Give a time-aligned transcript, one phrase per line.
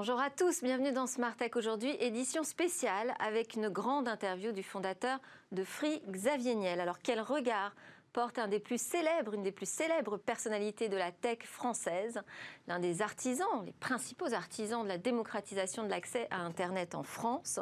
[0.00, 1.56] Bonjour à tous, bienvenue dans Smart Tech.
[1.56, 5.18] Aujourd'hui, édition spéciale avec une grande interview du fondateur
[5.50, 6.78] de Free, Xavier Niel.
[6.78, 7.74] Alors quel regard
[8.12, 12.20] porte un des plus célèbres, une des plus célèbres personnalités de la tech française,
[12.68, 17.58] l'un des artisans, les principaux artisans de la démocratisation de l'accès à Internet en France,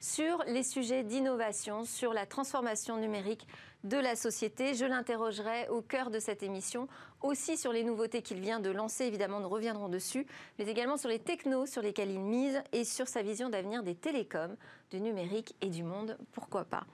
[0.00, 3.46] sur les sujets d'innovation, sur la transformation numérique
[3.84, 4.74] de la société.
[4.74, 6.88] Je l'interrogerai au cœur de cette émission,
[7.22, 10.26] aussi sur les nouveautés qu'il vient de lancer, évidemment nous reviendrons dessus,
[10.58, 13.94] mais également sur les technos sur lesquels il mise et sur sa vision d'avenir des
[13.94, 14.56] télécoms,
[14.90, 16.84] du numérique et du monde, pourquoi pas?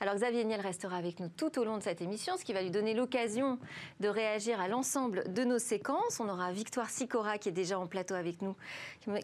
[0.00, 2.62] Alors Xavier Niel restera avec nous tout au long de cette émission, ce qui va
[2.62, 3.58] lui donner l'occasion
[4.00, 6.20] de réagir à l'ensemble de nos séquences.
[6.20, 8.56] On aura Victoire Sicora qui est déjà en plateau avec nous,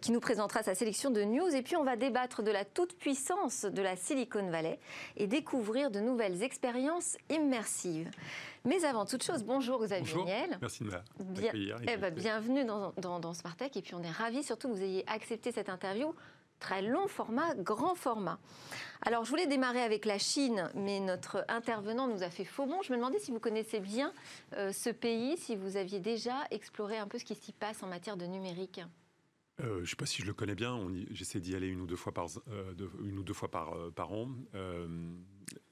[0.00, 3.15] qui nous présentera sa sélection de news et puis on va débattre de la toute-puissance
[3.64, 4.78] de la Silicon Valley
[5.16, 8.10] et découvrir de nouvelles expériences immersives.
[8.64, 10.24] Mais avant toute chose, bonjour Xavier bonjour.
[10.24, 10.58] Niel.
[10.60, 11.78] Merci de m'accueillir.
[11.88, 14.82] Eh ben, bienvenue dans, dans, dans Smartech et puis on est ravis surtout que vous
[14.82, 16.14] ayez accepté cette interview
[16.58, 18.38] très long format, grand format.
[19.02, 22.80] Alors, je voulais démarrer avec la Chine, mais notre intervenant nous a fait faux bon.
[22.82, 24.12] Je me demandais si vous connaissez bien
[24.54, 27.86] euh, ce pays, si vous aviez déjà exploré un peu ce qui s'y passe en
[27.86, 28.80] matière de numérique.
[29.60, 30.78] Euh, je ne sais pas si je le connais bien.
[31.10, 34.12] J'essaie d'y aller une ou deux fois par, euh, une ou deux fois par, par
[34.12, 34.30] an.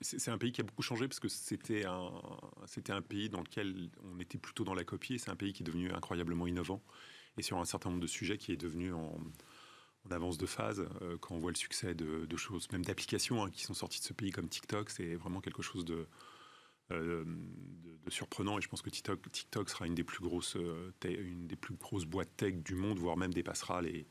[0.01, 2.11] c'est un pays qui a beaucoup changé parce que c'était un,
[2.67, 5.19] c'était un pays dans lequel on était plutôt dans la copie.
[5.19, 6.83] C'est un pays qui est devenu incroyablement innovant
[7.39, 9.19] et sur un certain nombre de sujets qui est devenu en,
[10.11, 13.63] avance de phase euh, quand on voit le succès de, choses, même d'applications hein, qui
[13.63, 14.91] sont sorties de ce pays comme TikTok.
[14.91, 16.07] C'est vraiment quelque chose de,
[16.93, 17.25] euh,
[18.05, 21.47] de, surprenant et je pense que TikTok, TikTok sera une des plus grosses, euh, une
[21.47, 24.07] des plus grosses boîtes tech du monde, voire même dépassera les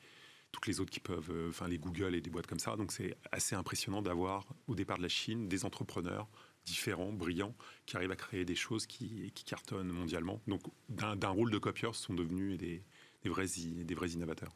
[0.52, 2.76] toutes les autres qui peuvent, enfin les Google et des boîtes comme ça.
[2.76, 6.30] Donc c'est assez impressionnant d'avoir au départ de la Chine des entrepreneurs
[6.66, 10.42] différents, brillants, qui arrivent à créer des choses qui, cartonnent mondialement.
[10.48, 12.84] Donc d'un rôle de copieurs sont devenus des,
[13.24, 14.56] des, vrais, des vrais innovateurs.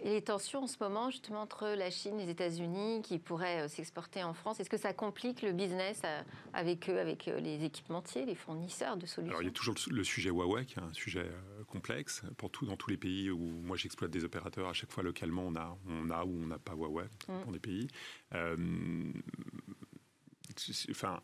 [0.00, 3.62] Et les tensions en ce moment, justement, entre la Chine et les États-Unis qui pourraient
[3.62, 7.40] euh, s'exporter en France, est-ce que ça complique le business euh, avec eux, avec euh,
[7.40, 9.30] les équipementiers, les fournisseurs de solutions?
[9.30, 11.30] Alors, il y a toujours le sujet Huawei, qui est un sujet
[11.68, 12.22] complexe.
[12.36, 15.44] Pour tout, dans tous les pays où moi j'exploite des opérateurs, à chaque fois localement,
[15.46, 17.44] on a, on a ou on n'a pas Huawei mm.
[17.46, 17.88] dans des pays.
[20.90, 21.20] enfin,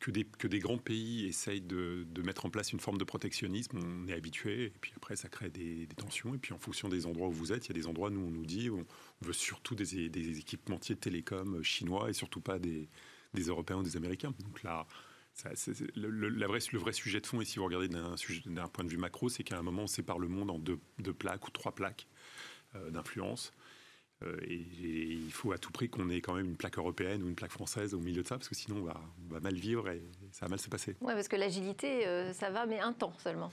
[0.00, 0.10] que
[0.46, 4.66] des, grands pays essayent de, mettre en place une forme de protectionnisme, on est habitué,
[4.66, 7.52] et puis après ça crée des, tensions, et puis en fonction des endroits où vous
[7.52, 8.86] êtes, il y a des endroits, nous on nous dit, on,
[9.22, 12.88] veut surtout des, équipementiers de télécom chinois, et surtout pas des,
[13.34, 14.32] Européens ou des Américains.
[14.40, 14.86] Donc là,
[15.96, 19.42] le vrai sujet de fond, et si vous regardez d'un point de vue macro, c'est
[19.42, 20.78] qu'à un moment on sépare le monde en deux,
[21.12, 22.06] plaques ou trois plaques
[22.74, 23.52] euh, d'influence.
[24.24, 27.28] Euh, et, il faut à tout prix qu'on ait quand même une plaque européenne ou
[27.28, 30.02] une plaque française au milieu de ça, parce que sinon on va, mal vivre et
[30.32, 30.96] ça va mal se passer.
[31.00, 33.50] Oui, parce que l'agilité, euh, ça va, mais un temps seulement.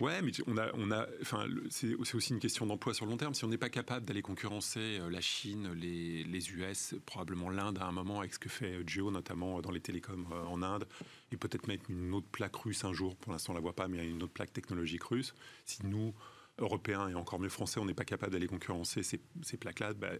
[0.00, 3.16] Ouais, mais on a, on a, enfin, c'est aussi une question d'emploi sur le long
[3.16, 3.34] terme.
[3.34, 7.78] Si on n'est pas capable d'aller concurrencer euh, la Chine, les, les US, probablement l'Inde
[7.78, 10.88] à un moment avec ce que fait Geo, notamment dans les télécoms en Inde,
[11.30, 13.14] et peut-être mettre une autre plaque russe un jour.
[13.16, 15.34] Pour l'instant, on la voit pas, mais une autre plaque technologique russe.
[15.66, 16.14] Si nous
[16.62, 20.12] européens et encore mieux français, on n'est pas capable d'aller concurrencer ces, plaques-là, bah,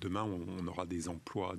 [0.00, 1.56] demain on, aura des emplois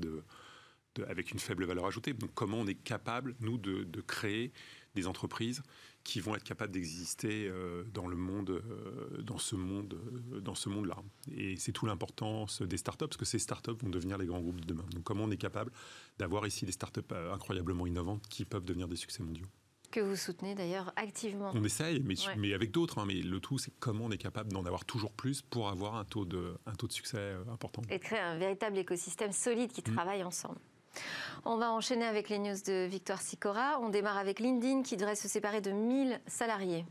[1.07, 2.13] avec une faible valeur ajoutée.
[2.13, 4.51] Donc comment on est capable, nous, de, créer
[4.95, 5.61] des entreprises
[6.03, 9.97] qui vont être capables d'exister euh, dans le monde, euh, dans ce monde,
[10.33, 10.97] euh, dans ce monde-là?
[11.31, 14.61] Et c'est tout l'importance des startups, parce que ces startups vont devenir les grands groupes
[14.61, 14.85] de demain.
[14.93, 15.71] Donc comment on est capable
[16.17, 19.47] d'avoir ici des startups incroyablement innovantes qui peuvent devenir des succès mondiaux?
[19.91, 21.51] Que vous soutenez d'ailleurs activement.
[21.53, 22.99] On essaye, mais, mais avec d'autres.
[22.99, 25.95] Hein, mais le tout, c'est comment on est capable d'en avoir toujours plus pour avoir
[25.95, 27.81] un taux de, un taux de succès euh, important.
[27.89, 29.93] Et créer un véritable écosystème solide qui mm.
[29.93, 30.59] travaille ensemble.
[31.45, 33.79] On va enchaîner avec les news de Victoire Sicora.
[33.81, 36.85] On démarre avec LinkedIn qui devrait se séparer de 1000 salariés.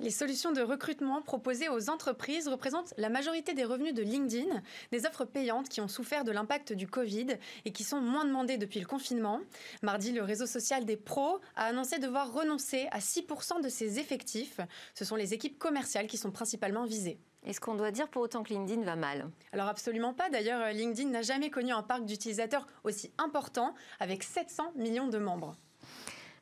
[0.00, 4.62] Les solutions de recrutement proposées aux entreprises représentent la majorité des revenus de LinkedIn,
[4.92, 7.26] des offres payantes qui ont souffert de l'impact du Covid
[7.66, 9.40] et qui sont moins demandées depuis le confinement.
[9.82, 14.58] Mardi, le réseau social des pros a annoncé devoir renoncer à 6% de ses effectifs.
[14.94, 17.18] Ce sont les équipes commerciales qui sont principalement visées.
[17.44, 19.30] Est-ce qu'on doit dire pour autant que LinkedIn va mal?
[19.52, 20.30] Alors absolument pas.
[20.30, 25.56] D'ailleurs, LinkedIn n'a jamais connu un parc d'utilisateurs aussi important, avec 700 millions de membres.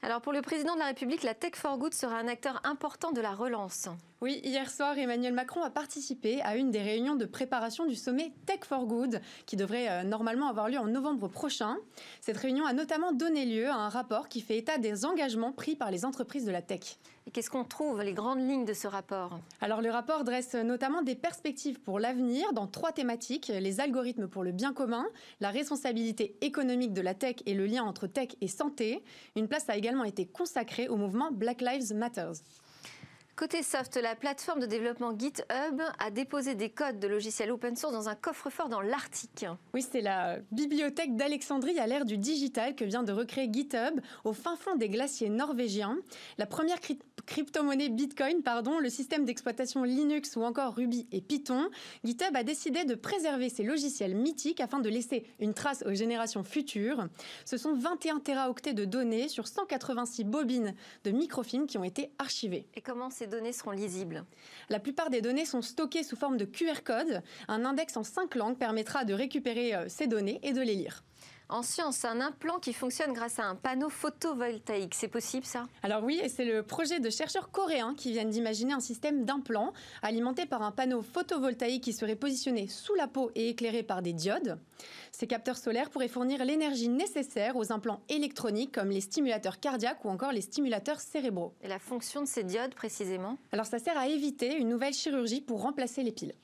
[0.00, 3.11] Alors pour le président de la République, la Tech for Good sera un acteur important
[3.11, 3.89] de la relance.
[4.20, 8.32] Oui, hier soir, Emmanuel Macron a participé à une des réunions de préparation du sommet
[8.47, 11.76] Tech for Good, qui devrait euh, normalement avoir lieu en novembre prochain.
[12.20, 15.76] Cette réunion a notamment donné lieu à un rapport qui fait état des engagements pris
[15.76, 16.99] par les entreprises de la tech.
[17.29, 19.38] Et qu'est-ce qu'on trouve, les grandes lignes de ce rapport?
[19.61, 24.43] Alors le rapport dresse notamment des perspectives pour l'avenir dans trois thématiques, les algorithmes pour
[24.43, 25.06] le bien commun,
[25.38, 29.05] la responsabilité économique de la tech et le lien entre tech et santé.
[29.37, 32.32] Une place a également été consacrée au mouvement Black Lives Matter.
[33.38, 37.93] Côté soft, la plateforme de développement GitHub a déposé des codes de logiciels open source
[37.93, 39.46] dans un coffre-fort dans l'Arctique.
[39.75, 44.32] Oui, c'est la bibliothèque d'Alexandrie à l'ère du digital que vient de recréer GitHub au
[44.32, 45.96] fin fond des glaciers norvégiens.
[46.37, 46.79] La première
[47.26, 51.70] crypto-monnaie Bitcoin, pardon, le système d'exploitation Linux ou encore Ruby et Python,
[52.02, 56.43] GitHub a décidé de préserver ces logiciels mythiques afin de laisser une trace aux générations
[56.43, 57.06] futures.
[57.44, 60.75] Ce sont 21 teraoctets de données sur 186 bobines
[61.05, 62.67] de microfilm qui ont été archivées.
[62.75, 64.25] Et comment ces données seront lisibles
[64.69, 67.22] La plupart des données sont stockées sous forme de QR code.
[67.48, 71.04] Un index en cinq langues permettra de récupérer euh, ces données et de les lire.
[71.50, 75.67] En science, un implant qui fonctionne grâce à un panneau photovoltaïque, c'est possible ça?
[75.83, 79.73] Alors oui, et c'est le projet de chercheurs coréens qui viennent d'imaginer un système d'implant
[80.03, 84.12] alimenté par un panneau photovoltaïque qui serait positionné sous la peau et éclairé par des
[84.12, 84.59] diodes.
[85.11, 90.11] Ces capteurs solaires pourraient fournir l'énergie nécessaire aux implants électroniques comme les stimulateurs cardiaques ou
[90.11, 91.55] encore les stimulateurs cérébraux.
[91.62, 93.39] Et la fonction de ces diodes précisément?
[93.53, 96.35] Alors ça sert à éviter une nouvelle chirurgie pour remplacer les piles.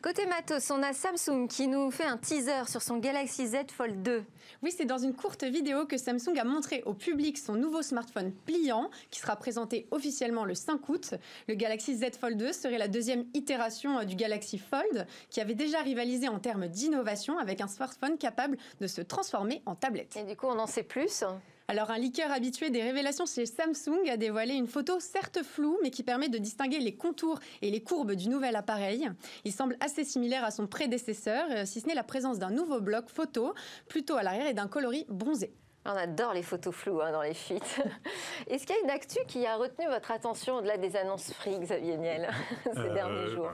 [0.00, 4.00] Côté matos, on a Samsung qui nous fait un teaser sur son Galaxy Z Fold
[4.04, 4.22] 2.
[4.62, 8.32] Oui, c'est dans une courte vidéo que Samsung a montré au public son nouveau smartphone
[8.46, 11.14] pliant qui sera présenté officiellement le 5 août.
[11.48, 15.54] Le Galaxy Z Fold 2 serait la deuxième itération euh, du Galaxy Fold qui avait
[15.54, 20.16] déjà rivalisé en termes d'innovation avec un smartphone capable de se transformer en tablette.
[20.16, 21.24] Et du coup, on en sait plus
[21.70, 25.90] alors, un liqueur habitué des révélations chez Samsung a dévoilé une photo certes floue, mais
[25.90, 29.10] qui permet de distinguer les contours et les courbes du nouvel appareil.
[29.44, 32.80] Il semble assez similaire à son prédécesseur, euh, si ce n'est la présence d'un nouveau
[32.80, 33.52] bloc photo,
[33.86, 35.52] plutôt à l'arrière et d'un coloris bronzé.
[35.84, 37.82] On adore les photos floues hein, dans les fuites.
[38.46, 41.58] Est-ce qu'il y a une actu qui a retenu votre attention au-delà des annonces free,
[41.58, 42.30] Xavier Niel,
[42.72, 43.50] ces euh, derniers jours?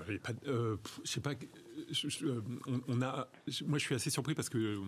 [0.46, 1.30] euh, Je sais pas
[2.22, 2.42] euh,
[2.88, 3.28] on, a,
[3.66, 4.80] moi, je suis assez surpris parce que euh,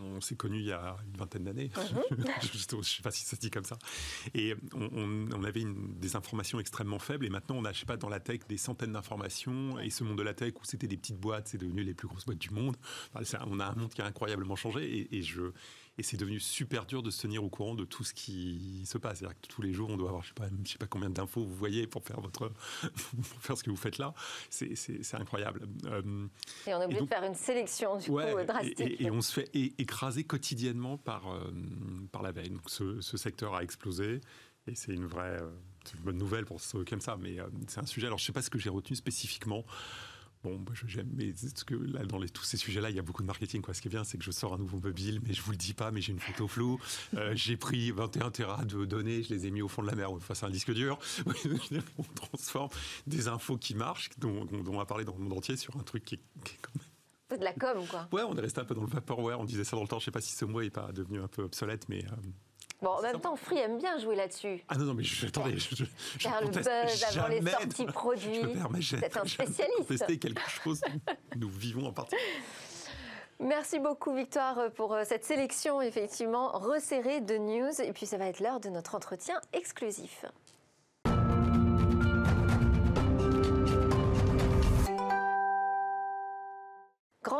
[0.00, 1.70] on s'est connus il y a une vingtaine d'années.
[1.76, 2.24] Mhm.
[2.42, 3.78] je ne sais pas si ça se dit comme ça.
[4.34, 7.26] Et on, avait des informations extrêmement faibles.
[7.26, 9.78] Et maintenant, on a, je sais pas, dans la tech, des centaines d'informations.
[9.80, 12.08] Et ce monde de la tech où c'était des petites boîtes, c'est devenu les plus
[12.08, 12.76] grosses boîtes du monde.
[13.14, 15.08] on a un monde qui a incroyablement changé.
[15.10, 15.52] et je
[15.98, 18.96] et c'est devenu super dur de se tenir au courant de tout ce qui se
[18.96, 19.18] passe.
[19.18, 21.10] C'est-à-dire que tous les jours, on doit avoir, je sais pas, je sais pas combien
[21.10, 22.48] d'infos vous voyez pour faire votre,
[22.82, 24.14] pour faire ce que vous faites là.
[24.48, 25.68] C'est incroyable.
[25.84, 26.26] Euh,
[26.66, 29.00] et on est obligé de faire une sélection du coup drastique.
[29.00, 31.50] Et, on se fait écraser quotidiennement par euh,
[32.10, 32.48] par la veille.
[32.48, 34.22] Donc ce, ce, secteur a explosé
[34.66, 35.50] et c'est une vraie euh,
[35.94, 37.18] une bonne nouvelle pour ceux comme ça.
[37.20, 37.36] Mais
[37.68, 38.06] c'est un sujet.
[38.06, 39.66] Alors je sais pas ce que j'ai retenu spécifiquement.
[40.42, 41.32] Bon, moi j'aime, mais
[41.66, 43.62] que là, dans les, tous ces sujets-là, il y a beaucoup de marketing.
[43.62, 43.74] Quoi.
[43.74, 45.56] Ce qui est bien, c'est que je sors un nouveau mobile, mais je vous le
[45.56, 46.80] dis pas, mais j'ai une photo floue.
[47.14, 49.94] Euh, j'ai pris 21 Tera de données, je les ai mis au fond de la
[49.94, 50.98] mer face à un disque dur.
[51.98, 52.70] on transforme
[53.06, 56.04] des infos qui marchent, dont, on va parler dans le monde entier, sur un truc
[56.04, 56.92] qui, qui est quand même
[57.38, 58.08] de la com, quoi.
[58.12, 59.40] Ouais, on est resté un peu dans le vaporware.
[59.40, 59.98] On disait ça dans le temps.
[59.98, 62.16] Je sais pas si ce mot est pas devenu un peu obsolète, mais euh,
[62.82, 64.64] Bon, en même temps, Free aime bien jouer là-dessus.
[64.68, 65.84] Ah non, non, mais je, attendez, je, je,
[66.18, 68.42] Faire le buzz avant les sorties produits.
[68.82, 69.86] C'est un spécialiste.
[69.88, 70.80] Tester quelque chose.
[71.36, 72.16] Nous vivons en partie.
[73.38, 77.80] Merci beaucoup Victoire pour euh, cette sélection effectivement resserrée de news.
[77.80, 80.24] Et puis ça va être l'heure de notre entretien exclusif.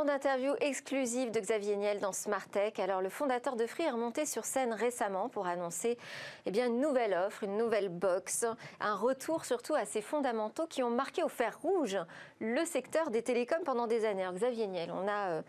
[0.02, 2.81] Grande interview exclusive de Xavier Niel dans Smart Tech.
[2.81, 5.96] Alors, le fondateur de Free est remonté sur scène récemment pour annoncer
[6.44, 8.44] eh bien, une nouvelle offre, une nouvelle box,
[8.80, 11.97] un retour surtout à ces fondamentaux qui ont marqué au fer rouge
[12.40, 14.23] le secteur des télécoms pendant des années.
[14.23, 15.42] Alors, Xavier Niel, on a euh,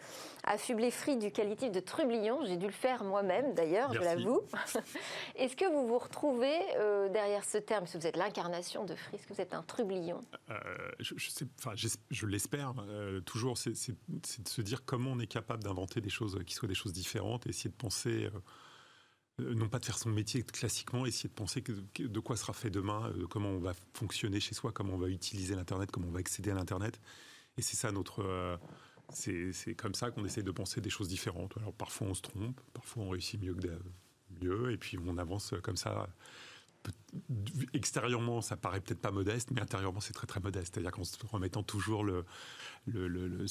[0.43, 2.45] affublé Free du qualitif de trublion.
[2.45, 4.41] J'ai dû le faire moi-même d'ailleurs, je l'avoue.
[5.35, 7.85] Est-ce que vous vous retrouvez euh, derrière ce terme?
[7.85, 9.15] Est-ce que vous êtes l'incarnation de Free?
[9.15, 10.21] Est-ce que vous êtes un trublion?
[10.51, 10.53] Euh,
[10.99, 12.75] Je, je, je l'espère.
[13.25, 13.73] toujours, c'est
[14.43, 17.47] de se dire comment on est capable d'inventer des choses qui soient des choses différentes,
[17.47, 18.29] essayer de penser,
[19.39, 22.69] euh, non pas de faire son métier classiquement, essayer de penser de quoi sera fait
[22.69, 26.11] demain, euh, comment on va fonctionner chez soi, comment on va utiliser l'Internet, comment on
[26.11, 26.99] va accéder à l'Internet.
[27.57, 28.23] Et c'est ça notre...
[28.23, 28.57] Euh,
[29.09, 31.55] c'est comme ça qu'on essaie de penser des choses différentes.
[31.57, 33.67] Alors parfois on se trompe, parfois on réussit mieux que
[34.41, 36.07] mieux, et puis on avance comme ça
[37.73, 40.73] extérieurement, ça paraît peut-être pas modeste, mais intérieurement, c'est très très modeste.
[40.73, 42.25] C'est-à-dire qu'en se remettant toujours le,
[42.87, 43.45] le,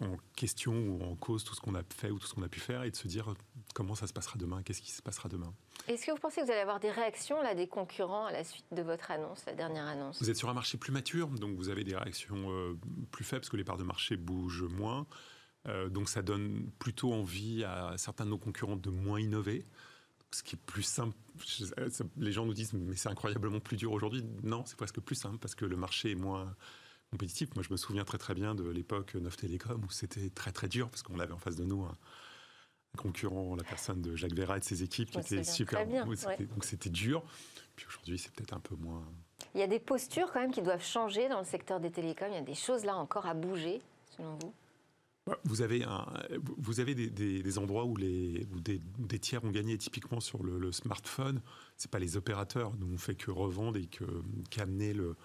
[0.00, 2.48] en question ou en cause tout ce qu'on a fait ou tout ce qu'on a
[2.48, 3.34] pu faire et de se dire
[3.74, 5.52] comment ça se passera demain, qu'est-ce qui se passera demain.
[5.88, 8.44] Est-ce que vous pensez que vous allez avoir des réactions là, des concurrents à la
[8.44, 10.20] suite de votre annonce, la dernière annonce?
[10.20, 12.78] Vous êtes sur un marché plus mature, donc vous avez des réactions euh,
[13.10, 15.06] plus faibles parce que les parts de marché bougent moins.
[15.66, 19.64] Euh, donc ça donne plutôt envie à certains de nos concurrents de moins innover
[20.34, 21.16] ce qui est plus simple.
[22.16, 24.24] Les gens nous disent, mais c'est incroyablement plus dur aujourd'hui.
[24.42, 26.54] Non, c'est presque plus simple parce que le marché est moins
[27.10, 27.54] compétitif.
[27.54, 30.68] Moi, je me souviens très très bien de l'époque Neuf Télécom où c'était très très
[30.68, 31.96] dur parce qu'on avait en face de nous un,
[32.96, 35.86] concurrent, la personne de Jacques Vera et de ses équipes qui était super.
[35.86, 37.22] Bien, Donc c'était dur.
[37.76, 39.04] Puis aujourd'hui, c'est peut-être un peu moins.
[39.54, 42.28] Il y a des postures quand même qui doivent changer dans le secteur des télécoms.
[42.28, 43.80] Il y a des choses là encore à bouger,
[44.16, 44.54] selon vous?
[45.44, 46.06] Vous avez, un,
[46.58, 51.40] vous avez des, endroits où, des, tiers ont gagné typiquement sur le, smartphone.
[51.76, 52.74] C'est pas les opérateurs.
[52.78, 53.88] Nous, on fait que revendre et
[54.50, 55.16] qu'amener le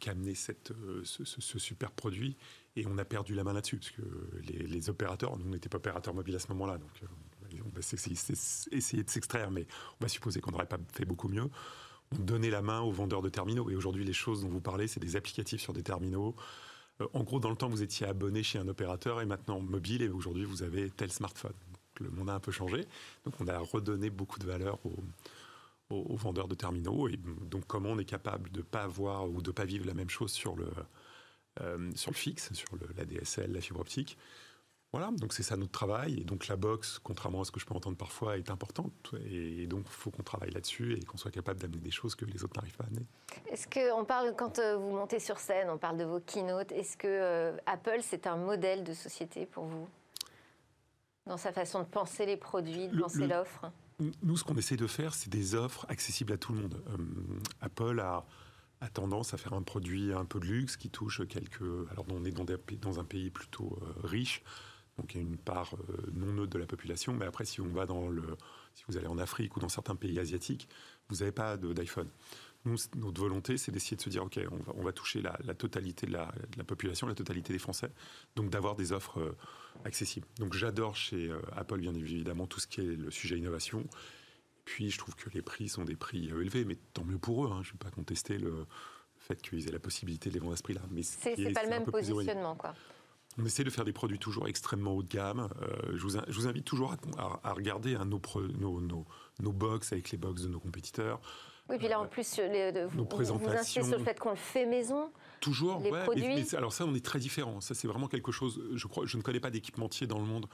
[0.00, 0.72] qu'amener cette,
[1.04, 2.36] ce, ce, super produit.
[2.74, 4.02] Et on a perdu la main là-dessus, parce que
[4.42, 6.78] les, les opérateurs, nous, n'étions pas opérateurs mobiles à ce moment-là.
[6.78, 9.66] Donc, euh, on va essayer de s'extraire, mais
[10.00, 11.48] on va supposer qu'on n'aurait pas fait beaucoup mieux.
[12.12, 13.70] On donnait la main aux vendeurs de terminaux.
[13.70, 16.34] Et aujourd'hui, les choses dont vous parlez, c'est des applicatifs sur des terminaux.
[17.00, 20.02] Euh, en gros, dans le temps, vous étiez abonné chez un opérateur et maintenant mobile,
[20.02, 21.54] et aujourd'hui, vous avez tel smartphone.
[22.00, 22.86] le monde a un peu changé.
[23.24, 24.78] Donc, on a redonné beaucoup de valeur
[25.90, 27.08] aux, vendeurs de terminaux.
[27.08, 29.86] Et donc, comment on est capable de ne pas avoir ou de ne pas vivre
[29.86, 30.68] la même chose sur le,
[31.60, 34.18] euh, sur le fixe, sur la DSL, la fibre optique
[34.96, 36.20] voilà, donc c'est ça notre travail.
[36.20, 39.14] Et donc la box, contrairement à ce que je peux entendre parfois, est importante.
[39.28, 42.24] Et donc il faut qu'on travaille là-dessus et qu'on soit capable d'amener des choses que
[42.24, 43.04] les autres n'arrivent pas à amener.
[43.50, 46.96] Est-ce qu'on parle, quand euh, vous montez sur scène, on parle de vos keynotes, est-ce
[46.96, 49.86] que euh, Apple, c'est un modèle de société pour vous?
[51.26, 53.70] Dans sa façon de penser les produits, de penser l'offre?
[54.22, 56.82] Nous, ce qu'on essaie de faire, c'est des offres accessibles à tout le monde.
[56.88, 56.96] Euh,
[57.60, 58.24] Apple a
[58.82, 61.62] a tendance à faire un produit un peu de luxe qui touche quelques.
[61.90, 62.44] Alors, on est dans,
[62.82, 64.42] dans un pays plutôt riche,
[64.98, 67.12] donc il y a une part euh, non neutre de la population.
[67.12, 68.22] Mais après, si on va dans le,
[68.74, 70.68] si vous allez en Afrique ou dans certains pays asiatiques,
[71.08, 72.08] vous n'avez pas d'iPhone.
[72.64, 75.54] Nous, notre volonté, c'est d'essayer de se dire, OK, on va, on va toucher la,
[75.54, 77.90] totalité de la, de la, population, la totalité des Français,
[78.34, 79.36] donc d'avoir des offres euh,
[79.84, 80.26] accessibles.
[80.38, 83.86] Donc j'adore chez euh, Apple, bien évidemment, tout ce qui est le sujet innovation.
[84.64, 87.50] Puis je trouve que les prix sont des prix élevés, mais tant mieux pour eux.
[87.52, 87.60] Hein.
[87.62, 88.66] Je ne vais pas contester le
[89.18, 90.80] fait qu'ils aient la possibilité de les vendre à ce prix-là.
[90.90, 92.74] Mais c'est pas le même positionnement, quoi.
[93.38, 95.48] On essaie de faire des produits toujours extrêmement haut de gamme.
[95.62, 98.20] Euh, je, vous, je, vous, invite toujours à, regarder hein, nos,
[98.58, 98.80] nos,
[99.40, 101.20] nos, box avec les box de nos compétiteurs.
[101.68, 104.36] Oui, puis là, en euh, plus, les, vous, vous insistez sur le fait qu'on le
[104.36, 105.10] fait maison.
[105.40, 106.56] Toujours, les produits.
[106.56, 107.60] alors ça, on est très différent.
[107.60, 108.62] Ça, c'est vraiment quelque chose.
[108.74, 110.46] Je crois, je ne connais pas d'équipementier dans le monde,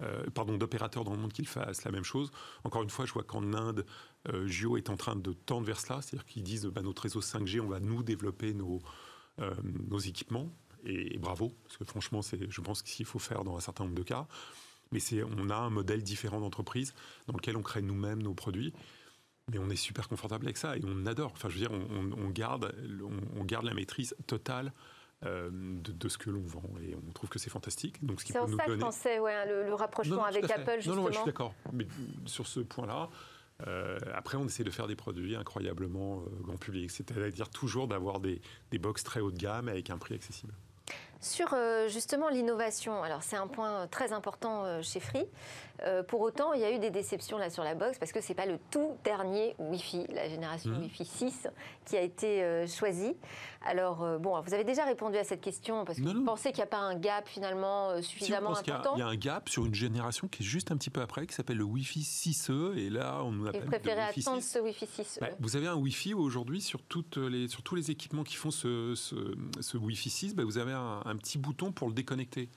[0.00, 2.30] euh, pardon, d'opérateurs dans le monde qui fassent la même chose.
[2.62, 3.84] Encore une fois, je vois qu'en Inde,
[4.28, 7.20] euh, Gio est en train de tendre vers cela, c'est-à-dire qu'ils disent, bah, notre réseau
[7.20, 8.80] 5G, on va nous développer nos,
[9.88, 10.50] nos équipements
[10.84, 13.96] et, bravo, parce que franchement, c'est, je pense qu'il faut faire dans un certain nombre
[13.96, 14.26] de cas.
[14.92, 16.94] Mais c'est, on a un modèle différent d'entreprise
[17.26, 18.72] dans lequel on crée nous-mêmes nos produits.
[19.50, 21.32] Mais on est super confortable avec ça et on adore.
[21.32, 22.72] Enfin, je veux dire, on, garde,
[23.36, 24.72] on, garde la maîtrise totale
[25.24, 28.04] euh, de, ce que l'on vend et on trouve que c'est fantastique.
[28.04, 30.96] Donc, c'est en ça que je pensais, ouais, le, rapprochement avec Apple, justement.
[30.96, 31.54] Non, non, je suis d'accord.
[31.72, 31.86] Mais
[32.26, 33.10] sur ce point-là,
[33.66, 38.20] euh, après, on essaie de faire des produits incroyablement euh, grand public, c'est-à-dire toujours d'avoir
[38.20, 40.54] des, des box très haut de gamme avec un prix accessible.
[41.20, 45.26] Sur euh, justement l'innovation, alors c'est un point très important euh, chez Free.
[45.82, 48.22] Euh, pour autant, il y a eu des déceptions là sur la box parce que
[48.22, 50.80] c'est pas le tout dernier Wi-Fi, la génération mmh.
[50.80, 51.48] Wi-Fi 6
[51.84, 53.14] qui a été choisi.
[53.62, 56.64] Alors bon, vous avez déjà répondu à cette question parce que vous pensez qu'il n'y
[56.64, 58.92] a pas un gap finalement suffisamment important.
[58.96, 61.26] Il y, a un gap sur une génération qui est juste un petit peu après,
[61.26, 63.62] qui s'appelle le Wi-Fi 6E, et là on nous appelle.
[63.62, 65.20] Et vous préférez attendre ce Wi-Fi 6E.
[65.20, 68.50] Bah, vous avez un Wi-Fi aujourd'hui sur toutes les sur tous les équipements qui font
[68.50, 72.50] ce, ce, Wi-Fi 6, bah, vous avez un un petit bouton pour le déconnecter.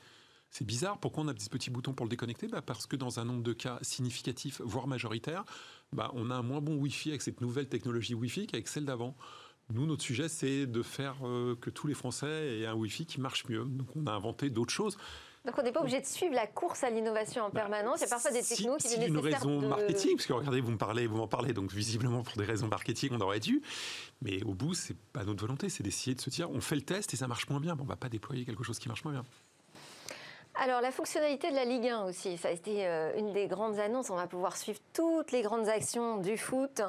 [0.49, 2.47] C'est bizarre, pourquoi on a ce petit bouton pour le déconnecter?
[2.47, 5.45] Bah Parce que dans un nombre de cas significatifs, voire majoritaires,
[5.91, 9.17] bah on a un moins bon Wi-Fi avec cette nouvelle technologie Wi-Fi qu'avec celle d'avant.
[9.71, 13.19] Nous, notre sujet, c'est de faire euh, que tous les Français aient un Wi-Fi qui
[13.19, 13.65] marche mieux.
[13.65, 14.97] Donc on a inventé d'autres choses.
[15.45, 17.99] Donc on n'est pas obligé de suivre la course à l'innovation en bah, permanence.
[17.99, 20.71] Il y a parfois des technos qui si une raison marketing, parce que regardez, vous
[20.71, 23.61] me parlez, vous m'en parlez, donc visiblement pour des raisons marketing, on aurait dû.
[24.21, 26.81] Mais au bout, c'est pas notre volonté, c'est d'essayer de se dire, on fait le
[26.81, 27.75] test et ça marche moins bien.
[27.75, 29.25] Bon, on va pas déployer quelque chose qui marche moins bien.
[30.55, 33.79] Alors la fonctionnalité de la Ligue 1 aussi, ça a été euh, une des grandes
[33.79, 34.11] annonces.
[34.11, 36.81] On va pouvoir suivre toutes les grandes actions du foot,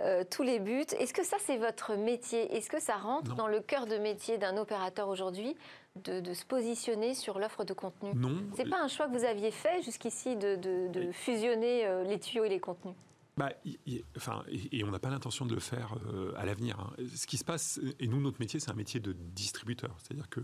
[0.00, 0.84] euh, tous les buts.
[0.98, 2.56] Est-ce que ça c'est votre métier?
[2.56, 5.56] Est-ce que ça rentre dans le cœur de métier d'un opérateur aujourd'hui?
[5.96, 8.12] De, se positionner sur l'offre de contenu.
[8.14, 8.42] Non.
[8.56, 12.48] C'est pas un choix que vous aviez fait jusqu'ici de, fusionner euh, les tuyaux et
[12.48, 12.94] les contenus?
[13.36, 15.96] Bah, et, on n'a pas l'intention de le faire
[16.36, 16.78] à l'avenir.
[16.80, 16.92] Hein.
[17.14, 19.96] Ce qui se passe, et nous, notre métier, c'est un métier de distributeur.
[19.98, 20.40] C'est-à-dire que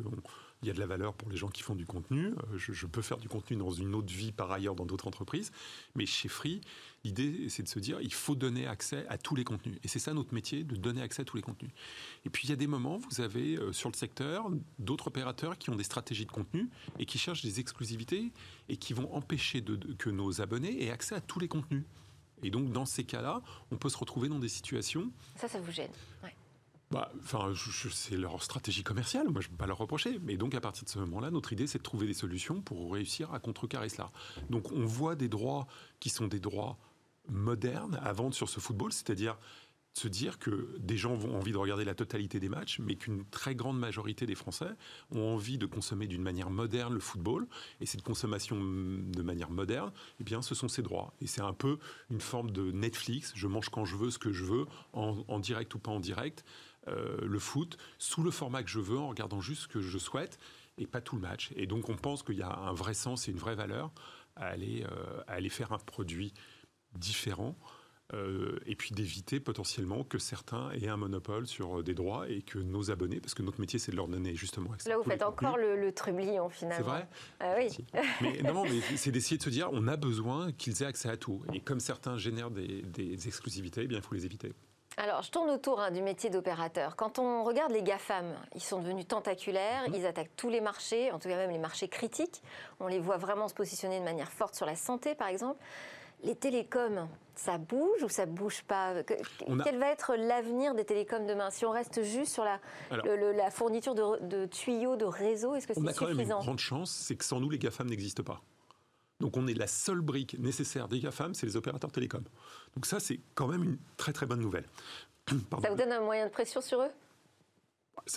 [0.62, 2.26] il y a de la valeur pour les gens qui font du contenu.
[2.26, 5.52] Euh, je, peux faire du contenu dans une autre vie par ailleurs dans d'autres entreprises.
[5.94, 6.60] Mais chez Free,
[7.04, 9.78] l'idée, c'est de se dire, il faut donner accès à tous les contenus.
[9.84, 11.70] Et c'est ça notre métier, de donner accès à tous les contenus.
[12.24, 15.58] Et puis, il y a des moments, vous avez euh, sur le secteur d'autres opérateurs
[15.58, 16.68] qui ont des stratégies de contenu
[16.98, 18.32] et qui cherchent des exclusivités
[18.68, 19.62] et qui vont empêcher
[19.98, 21.84] que nos abonnés aient accès à tous les contenus.
[22.42, 25.10] Et donc, dans ces cas-là, on peut se retrouver dans des situations.
[25.36, 25.90] Ça, ça vous gêne.
[26.22, 26.34] Ouais
[26.90, 27.52] bah, enfin,
[27.92, 29.28] c'est leur stratégie commerciale.
[29.28, 30.18] Moi, je ne peux pas leur reprocher.
[30.22, 32.92] Mais donc, à partir de ce moment-là, notre idée, c'est de trouver des solutions pour
[32.92, 34.10] réussir à contrecarrer cela.
[34.48, 35.66] Donc, on voit des droits
[36.00, 36.78] qui sont des droits
[37.28, 39.36] modernes à vendre sur ce football, c'est-à-dire
[39.98, 43.24] se dire que des gens ont envie de regarder la totalité des matchs, mais qu'une
[43.26, 44.70] très grande majorité des Français
[45.10, 47.46] ont envie de consommer d'une manière moderne le football.
[47.80, 51.12] Et cette consommation de manière moderne, eh bien, ce sont ses droits.
[51.20, 51.78] Et c'est un peu
[52.10, 53.32] une forme de Netflix.
[53.34, 56.44] Je mange quand je veux, ce que je veux, en, direct ou pas en direct.
[56.86, 59.98] Euh, le foot sous le format que je veux, en regardant juste ce que je
[59.98, 60.38] souhaite
[60.78, 61.50] et pas tout le match.
[61.56, 63.90] Et donc on pense qu'il y a un vrai sens et une vraie valeur
[64.36, 66.32] à aller, euh, à aller faire un produit
[66.94, 67.56] différent
[68.14, 72.40] euh, et puis d'éviter potentiellement que certains aient un monopole sur euh, des droits et
[72.40, 74.88] que nos abonnés, parce que notre métier c'est de leur donner justement accès.
[74.88, 76.76] Là vous faites encore le, trublion finalement.
[76.78, 77.08] C'est vrai
[77.40, 77.68] ah, Oui.
[78.22, 81.18] Mais, non, mais c'est d'essayer de se dire on a besoin qu'ils aient accès à
[81.18, 81.42] tout.
[81.52, 84.54] Et comme certains génèrent des, exclusivités, eh bien il faut les éviter.
[84.96, 86.96] Alors, je tourne autour hein, du métier d'opérateur.
[86.96, 89.94] Quand on regarde les GAFAM, ils sont devenus tentaculaires, mmh.
[89.94, 92.42] ils attaquent tous les marchés, en tout cas même les marchés critiques.
[92.80, 95.62] On les voit vraiment se positionner de manière forte sur la santé, par exemple
[96.24, 101.50] les télécoms, ça bouge ou ça bouge pas Quel va être l'avenir des télécoms demain
[101.50, 102.60] Si on reste juste sur la,
[102.90, 106.44] la fourniture de, tuyaux, de réseaux, est-ce que c'est suffisant On a quand même une
[106.44, 108.42] grande chance, c'est que sans nous, les GAFAM n'existent pas.
[109.20, 112.24] Donc on est la seule brique nécessaire des GAFAM, c'est les opérateurs télécoms.
[112.74, 114.66] Donc ça, c'est quand même une très très bonne nouvelle.
[115.62, 116.90] Ça vous donne un moyen de pression sur eux?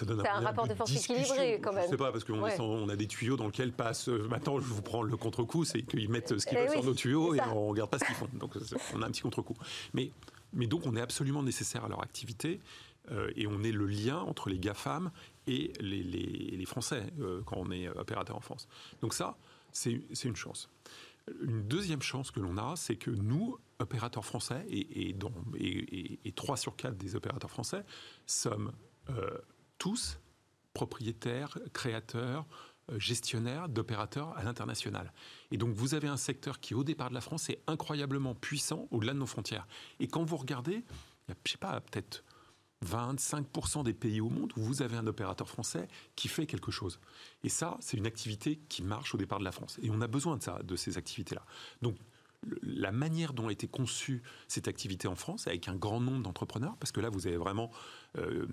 [0.05, 1.85] Donne un, rapport de force équilibré quand même.
[1.85, 4.09] Je sais pas, parce qu'on on a des tuyaux dans lesquels passe.
[4.09, 6.83] Euh, maintenant, je vous prends le contre-coup, c'est qu'ils mettent ce qu'ils eh veulent sur
[6.83, 8.29] nos tuyaux et on ne regarde pas ce qu'ils font.
[8.33, 8.55] Donc,
[8.93, 9.55] on a un petit contre-coup.
[9.93, 10.11] Mais,
[10.53, 12.59] mais donc, on est absolument nécessaire à leur activité.
[13.09, 15.11] Euh, et on est le lien entre les GAFAM
[15.47, 18.67] et les, les, Français euh, quand on est opérateur en France.
[19.01, 19.37] Donc ça,
[19.71, 20.69] c'est une chance.
[21.41, 25.15] Une deuxième chance que l'on a, c'est que nous, opérateurs français, et, et,
[25.57, 27.83] et, et, 3 sur 4 des opérateurs français,
[28.27, 28.71] sommes
[29.81, 30.19] tous
[30.75, 32.45] propriétaires, créateurs,
[32.91, 35.11] euh, gestionnaires d'opérateurs à l'international.
[35.49, 38.87] Et donc vous avez un secteur qui, au départ de la France, est incroyablement puissant
[38.91, 39.67] au-delà de nos frontières.
[39.99, 40.83] Et quand vous regardez,
[41.27, 42.23] il y je sais pas, peut-être
[42.85, 46.99] 25% des pays au monde où vous avez un opérateur français qui fait quelque chose.
[47.43, 49.79] Et ça, c'est une activité qui marche au départ de la France.
[49.81, 51.43] Et on a besoin de ça, de ces activités-là.
[51.81, 51.97] Donc
[52.61, 56.75] la manière dont a été conçue cette activité en France, avec un grand nombre d'entrepreneurs,
[56.77, 57.71] parce que là, vous avez vraiment
[58.17, 58.47] euh,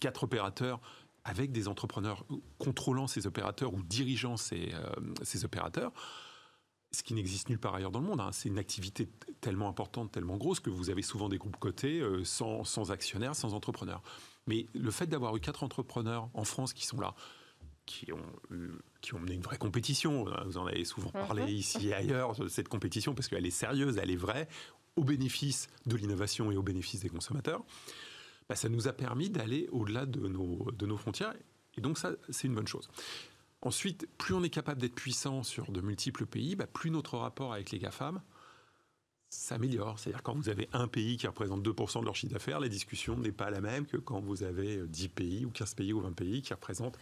[0.00, 0.80] quatre opérateurs
[1.24, 2.24] avec des entrepreneurs
[2.58, 5.92] contrôlant ces opérateurs ou dirigeant ces, euh, opérateurs,
[6.92, 8.20] ce qui n'existe nulle part ailleurs dans le monde.
[8.20, 8.30] Hein.
[8.32, 9.08] C'est une activité
[9.40, 13.54] tellement importante, tellement grosse, que vous avez souvent des groupes cotés euh, sans actionnaires, sans
[13.54, 14.02] entrepreneurs.
[14.46, 17.14] Mais le fait d'avoir eu quatre entrepreneurs en France qui sont là,
[17.90, 18.22] qui ont,
[19.00, 20.24] qui ont mené une vraie compétition.
[20.46, 21.48] Vous en avez souvent parlé mhm.
[21.48, 24.48] ici et ailleurs, de cette compétition, parce qu'elle est sérieuse, elle est vraie,
[24.96, 27.64] au bénéfice de l'innovation et au bénéfice des consommateurs.
[28.48, 31.34] Bah, ça nous a permis d'aller au-delà de nos, de nos frontières.
[31.76, 32.88] Et donc ça, c'est une bonne chose.
[33.62, 37.52] Ensuite, plus on est capable d'être puissant sur de multiples pays, bah, plus notre rapport
[37.52, 38.22] avec les GAFAM
[39.28, 39.98] s'améliore.
[39.98, 43.16] C'est-à-dire quand vous avez un pays qui représente 2% de leur chiffre d'affaires, la discussion
[43.16, 46.12] n'est pas la même que quand vous avez 10 pays ou 15 pays ou 20
[46.12, 46.98] pays qui représentent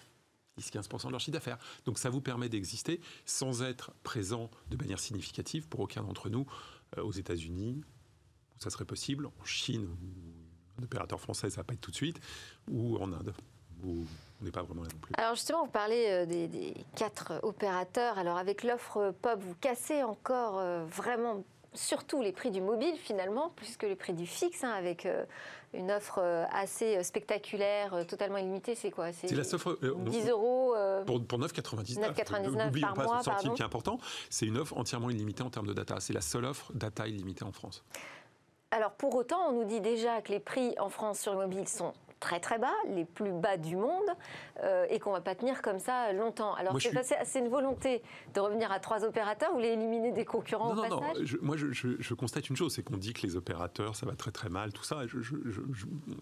[0.58, 1.58] 10-15% de leur chiffre d'affaires.
[1.84, 6.46] Donc ça vous permet d'exister sans être présent de manière significative pour aucun d'entre nous
[6.96, 7.82] euh, aux États-Unis,
[8.56, 11.90] où ça serait possible, en Chine, où un opérateur français, ça va pas être tout
[11.90, 12.20] de suite,
[12.68, 13.34] ou en Inde,
[13.84, 14.04] on
[14.44, 15.12] n'est pas vraiment là non plus.
[15.16, 18.18] Alors justement, vous parlez euh, des, quatre opérateurs.
[18.18, 23.50] Alors avec l'offre POP, vous cassez encore euh, vraiment surtout les prix du mobile finalement,
[23.50, 25.06] plus que les prix du fixe, hein, avec
[25.74, 29.12] une offre euh, assez euh, spectaculaire, euh, totalement illimitée, c'est quoi?
[29.12, 30.74] C'est la 10 euros
[31.06, 33.98] pour, pour 9,99 9,99 par pas mois, ce centime qui est important.
[34.30, 35.96] C'est une offre entièrement illimitée en termes de data.
[36.00, 37.84] C'est la seule offre data illimitée en France.
[38.70, 41.66] Alors pour autant, on nous dit déjà que les prix en France sur le mobile
[41.68, 44.08] sont très très bas, les plus bas du monde,
[44.62, 46.54] euh, et qu'on va pas tenir comme ça longtemps.
[46.54, 48.02] Alors c'est une volonté
[48.34, 51.56] de revenir à trois opérateurs, vous voulez éliminer des concurrents non, au non, Non, moi
[51.56, 54.72] je, constate une chose, c'est qu'on dit que les opérateurs, ça va très très mal,
[54.72, 55.02] tout ça.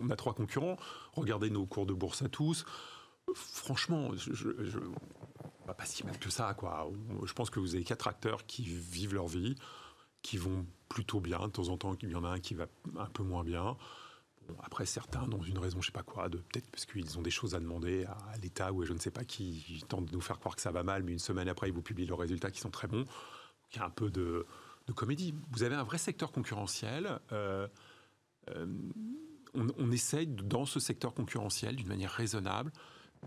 [0.00, 0.76] on a trois concurrents,
[1.12, 2.64] regardez nos cours de bourse à tous.
[3.34, 4.78] Franchement, je,
[5.66, 6.88] va pas si mal que ça, quoi.
[7.24, 9.56] Je pense que vous avez quatre acteurs qui vivent leur vie,
[10.22, 11.40] qui vont plutôt bien.
[11.40, 13.76] De temps en temps, il y en a un qui va un peu moins bien
[14.62, 17.30] après, certains, dans une raison, je sais pas quoi, de peut-être parce qu'ils ont des
[17.30, 20.38] choses à demander à, l'État ou je ne sais pas qui, tentent de nous faire
[20.38, 22.60] croire que ça va mal, mais une semaine après, ils vous publient leurs résultats qui
[22.60, 23.04] sont très bons.
[23.72, 24.46] Il y a un peu de,
[24.94, 25.34] comédie.
[25.50, 27.18] Vous avez un vrai secteur concurrentiel.
[27.32, 27.66] Euh,
[28.50, 28.66] euh,
[29.54, 32.72] on, on, essaye, dans ce secteur concurrentiel, d'une manière raisonnable,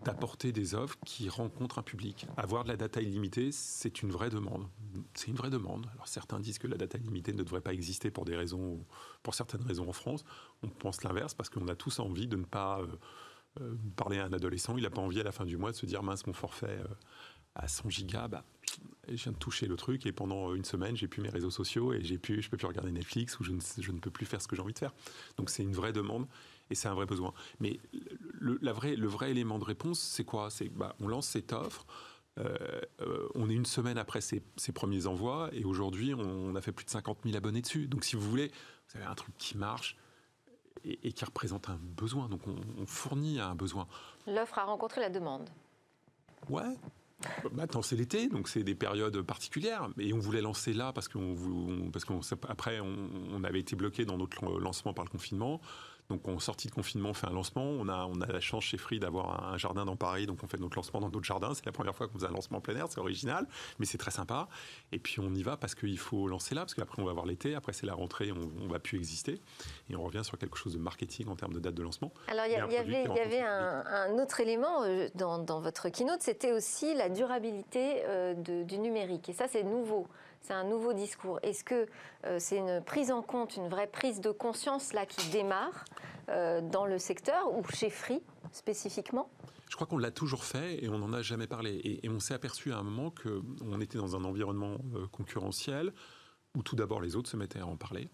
[0.03, 2.25] d'apporter des offres qui rencontrent un public.
[2.38, 4.67] Avoir de la data illimitée, c'est une vraie demande.
[5.13, 5.88] C'est une vraie demande.
[5.93, 8.85] Alors certains disent que la data illimitée ne devrait pas exister pour des raisons,
[9.23, 10.23] pour certaines raisons en France.
[10.63, 12.88] On pense l'inverse parce qu'on a tous envie de ne pas euh,
[13.62, 14.77] euh, parler à un adolescent.
[14.77, 16.79] Il n'a pas envie à la fin du mois de se dire mince mon forfait
[16.79, 16.88] euh,
[17.55, 18.45] à 100 gigas, bah,
[19.07, 21.93] je viens de toucher le truc et pendant une semaine, j'ai plus mes réseaux sociaux
[21.93, 24.25] et j'ai pu, je peux plus regarder Netflix ou je ne, je ne peux plus
[24.25, 24.93] faire ce que j'ai envie de faire.
[25.38, 26.27] Donc c'est une vraie demande
[26.69, 27.34] et c'est un vrai besoin.
[27.60, 27.79] Mais
[28.39, 30.49] le, la vraie, le vrai élément de réponse, c'est quoi?
[30.49, 31.86] C'est bah, on lance cette offre.
[32.38, 32.55] Euh,
[33.01, 36.71] euh, on est une semaine après ces, ces premiers envois et aujourd'hui on, a fait
[36.71, 37.88] plus de 50 000 abonnés dessus.
[37.88, 38.51] Donc si vous voulez,
[38.88, 39.97] vous avez un truc qui marche
[40.86, 42.29] et, et qui représente un besoin.
[42.29, 43.88] Donc on, on fournit un besoin.
[44.27, 45.49] L'offre a rencontré la demande.
[46.49, 46.77] Ouais,
[47.51, 49.89] Maintenant, c'est l'été, donc c'est des périodes particulières.
[49.99, 51.36] Et on voulait lancer là parce qu'on,
[51.91, 52.95] parce qu'après, on,
[53.34, 55.60] on, avait été bloqué dans notre lancement par le confinement.
[56.10, 57.63] Donc, en sortie de confinement, on fait un lancement.
[57.63, 60.48] On a, on a la chance chez Free d'avoir un jardin dans Paris, donc on
[60.48, 61.54] fait notre lancement dans notre jardin.
[61.54, 63.98] C'est la première fois qu'on faisait un lancement en plein air, c'est original, mais c'est
[63.98, 64.48] très sympa.
[64.91, 67.26] Et puis on y va parce qu'il faut lancer là, parce qu'après on va avoir
[67.26, 69.39] l'été, après c'est la rentrée, on, on va plus exister,
[69.89, 72.12] et on revient sur quelque chose de marketing en termes de date de lancement.
[72.28, 75.89] Alors il y, y, avait, y avait un, un, autre élément euh, dans, dans votre
[75.89, 80.08] keynote, c'était aussi la durabilité euh, de, du numérique, et ça c'est nouveau
[80.41, 81.39] c'est un nouveau discours.
[81.43, 81.88] Est-ce que
[82.25, 85.86] euh, c'est une prise en compte, une vraie prise de conscience là qui démarre
[86.30, 88.21] euh, dans le secteur ou chez Free
[88.52, 89.30] spécifiquement?
[89.69, 91.99] Je crois qu'on l'a toujours fait et on n'en a jamais parlé.
[92.04, 95.93] Et, on s'est aperçu à un moment qu'on était dans un environnement euh, concurrentiel
[96.56, 98.10] où tout d'abord les autres se mettaient à en parler.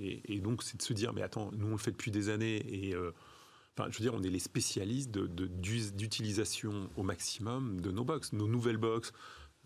[0.00, 2.56] Et, donc c'est de se dire, mais attends, nous on le fait depuis des années
[2.66, 2.94] et...
[2.94, 3.12] Euh,
[3.78, 8.32] Enfin, je veux dire, on est les spécialistes d'utilisation de, au maximum de nos box.
[8.32, 9.12] Nos nouvelles box,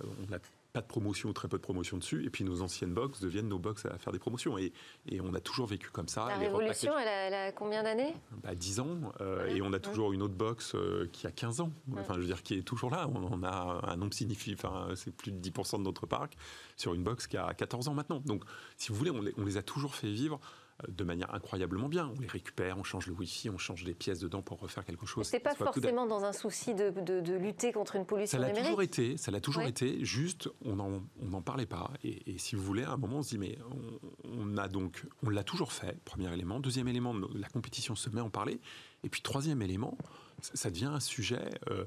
[0.00, 0.32] euh, on
[0.72, 2.24] pas de promotion ou très peu de promotion dessus.
[2.24, 4.58] Et puis nos anciennes box deviennent nos box à faire des promotions.
[4.58, 4.72] Et,
[5.08, 6.26] et on a toujours vécu comme ça.
[6.28, 8.14] La révolution, elle a, elle a, combien d'années?
[8.42, 8.98] Bah, 10 ans.
[9.20, 9.56] Euh, ouais.
[9.56, 11.72] Et on a toujours une autre box euh, qui a 15 ans.
[11.88, 12.00] Ouais.
[12.00, 13.08] Enfin, je veux dire, qui est toujours là.
[13.08, 14.64] On, on a un nombre significatif.
[14.64, 16.34] Enfin, c'est plus de 10% de notre parc
[16.76, 18.22] sur une box qui a 14 ans maintenant.
[18.24, 18.44] Donc,
[18.76, 20.40] si vous voulez, on les, on les a toujours fait vivre
[20.88, 22.12] de manière incroyablement bien.
[22.16, 25.06] On les récupère, on change le Wi-Fi, on change des pièces dedans pour refaire quelque
[25.06, 25.26] chose.
[25.26, 28.64] C'est pas forcément dans un souci de, de, de, lutter contre une pollution ça numérique.
[28.64, 29.70] Toujours été, ça l'a toujours ouais.
[29.70, 30.04] été.
[30.04, 31.90] Juste, on n'en on parlait pas.
[32.04, 34.68] Et, et, si vous voulez, à un moment, on se dit mais on, on a
[34.68, 35.98] donc, on l'a toujours fait.
[36.04, 36.60] Premier élément.
[36.60, 38.60] Deuxième élément, la compétition se met à en parler.
[39.04, 39.96] Et puis troisième élément,
[40.40, 41.50] ça devient un sujet.
[41.70, 41.84] Euh,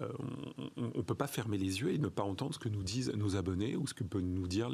[0.00, 0.12] euh,
[0.76, 3.12] on ne peut pas fermer les yeux et ne pas entendre ce que nous disent
[3.14, 4.70] nos abonnés ou ce que peuvent nous dire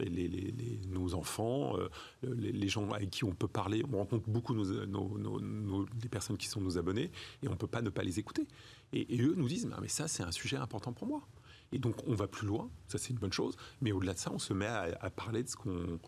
[0.88, 1.88] nos enfants, euh,
[2.22, 3.82] les, gens avec qui on peut parler.
[3.92, 7.10] On rencontre beaucoup nos, les personnes qui sont nos abonnés
[7.42, 8.46] et on ne peut pas ne pas les écouter.
[8.92, 11.26] Et, eux nous disent, mais ça c'est un sujet important pour moi.
[11.72, 14.30] Et donc on va plus loin, ça c'est une bonne chose, mais au-delà de ça,
[14.32, 15.98] on se met à, parler de ce qu'on...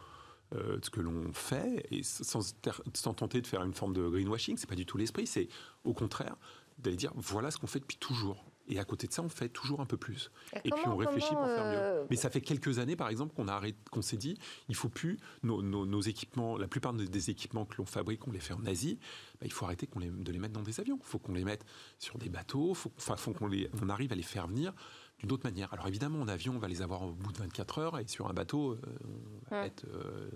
[0.55, 2.55] Euh, ce que l'on fait et sans,
[2.95, 5.49] sans, tenter de faire une forme de greenwashing, c'est pas du tout l'esprit, c'est
[5.83, 6.37] au contraire
[6.79, 8.46] d'aller dire voilà ce qu'on fait depuis toujours.
[8.69, 10.31] Et à côté de ça, on fait toujours un peu plus.
[10.53, 11.79] Et, et comment, puis on réfléchit pour faire mieux.
[11.79, 12.05] euh...
[12.11, 13.47] Mais ça fait quelques années, par exemple, qu'on
[13.91, 17.77] qu'on s'est dit, il faut plus nos, nos, nos, équipements, la plupart des équipements que
[17.79, 18.99] l'on fabrique, on les fait en Asie.
[19.41, 20.99] Bah, il faut arrêter les, de les mettre dans des avions.
[21.01, 21.65] Il faut qu'on les mette
[21.99, 22.75] sur des bateaux.
[22.75, 24.73] Faut, enfin, faut qu'on les, on arrive à les faire venir
[25.19, 25.73] d'une autre manière.
[25.73, 28.29] Alors évidemment, en avion, on va les avoir au bout de 24 heures, et sur
[28.29, 29.67] un bateau, euh, on va hum.
[29.67, 30.29] être euh,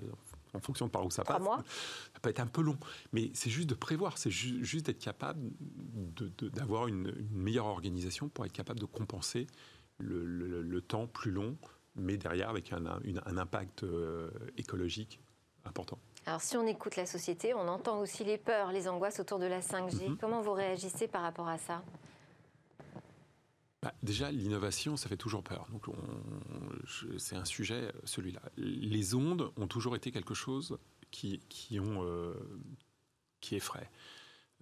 [0.55, 1.63] en fonction de par où ça passe, mois.
[2.13, 2.79] ça peut être un peu long.
[3.13, 5.41] Mais c'est juste de prévoir, c'est ju juste d'être capable
[6.53, 9.47] d'avoir une, une, meilleure organisation pour être capable de compenser
[9.99, 11.57] le, le, le temps plus long,
[11.95, 12.87] mais derrière avec un,
[13.37, 15.21] impact euh, écologique
[15.65, 15.99] important.
[16.27, 19.47] Alors si on écoute la société, on entend aussi les peurs, les angoisses autour de
[19.47, 20.09] la 5G.
[20.09, 20.17] Mm -hmm.
[20.19, 21.83] Comment vous réagissez par rapport à ça?
[23.83, 25.67] Bah, déjà, l'innovation, ça fait toujours peur.
[25.73, 25.87] Donc,
[27.17, 28.43] c'est un sujet, celui-là.
[28.57, 30.79] Les ondes ont toujours été quelque chose
[31.11, 32.35] qui, qui, ont, euh,
[33.53, 33.91] effraie.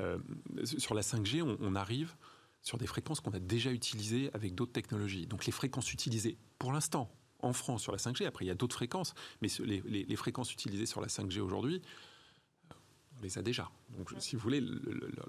[0.01, 0.19] Euh,
[0.65, 2.15] sur la 5G, on, arrive
[2.63, 5.27] sur des fréquences qu'on a déjà utilisées avec d'autres technologies.
[5.27, 8.55] Donc, les fréquences utilisées pour l'instant en France sur la 5G, après, il y a
[8.55, 11.83] d'autres fréquences, mais les, fréquences utilisées sur la 5G aujourd'hui,
[13.19, 13.71] on les a déjà.
[13.97, 14.81] Donc, si vous voulez, le,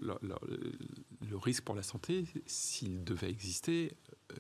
[0.02, 0.78] le, le,
[1.30, 3.96] le risque pour la santé, s'il devait exister,
[4.32, 4.36] euh,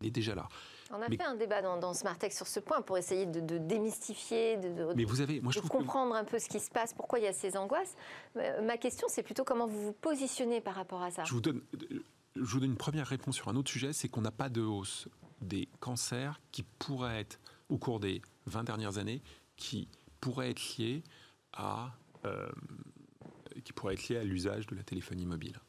[0.00, 0.48] il est déjà là.
[0.90, 3.40] On a mais, fait un débat dans, dans Smartech sur ce point pour essayer de,
[3.40, 6.18] de démystifier, de, de, mais vous avez, moi, de comprendre que...
[6.18, 7.94] un peu ce qui se passe, pourquoi il y a ces angoisses.
[8.36, 11.22] Euh, ma question, c'est plutôt comment vous vous positionnez par rapport à ça.
[11.24, 11.62] Je vous donne,
[12.34, 14.62] je vous donne une première réponse sur un autre sujet, c'est qu'on n'a pas de
[14.62, 15.06] hausse
[15.40, 19.22] des cancers qui pourraient être, au cours des 20 dernières années,
[19.56, 19.88] qui
[20.20, 21.04] pourraient être liés
[21.52, 21.92] à
[22.24, 22.48] euh,
[23.64, 25.60] qui pourrait être lié à l'usage de la téléphonie mobile.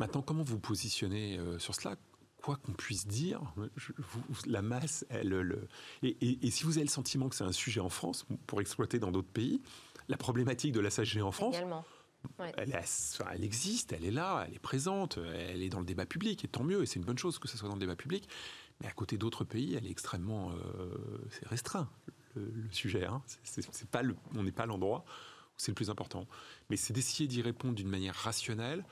[0.00, 1.96] Maintenant, comment vous positionnez euh, sur cela?
[2.42, 3.40] Quoi qu'on puisse dire,
[3.76, 5.68] je, vous, la masse, elle, le,
[6.02, 8.60] et, et, et, si vous avez le sentiment que c'est un sujet en France pour
[8.60, 9.62] exploiter dans d'autres pays,
[10.08, 11.54] la problématique de la 5G en France,
[12.38, 12.52] Ouais.
[12.56, 12.72] Elle,
[13.32, 16.48] elle, existe, elle est là, elle est présente, elle est dans le débat public, et
[16.48, 18.28] tant mieux, et c'est une bonne chose que ça soit dans le débat public.
[18.80, 20.94] Mais à côté d'autres pays, elle est extrêmement, euh,
[21.30, 21.88] c'est restreint
[22.34, 23.04] le, sujet.
[23.04, 23.22] Hein.
[23.90, 25.04] Pas le, on n'est pas l'endroit
[25.62, 26.26] c'est le plus important.
[26.70, 28.84] Mais c'est d'essayer d'y répondre d'une manière rationnelle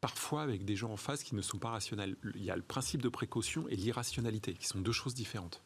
[0.00, 2.16] parfois avec des gens en face qui ne sont pas rationnels.
[2.34, 5.62] Il y a le principe de précaution et l'irrationalité, qui sont deux choses différentes.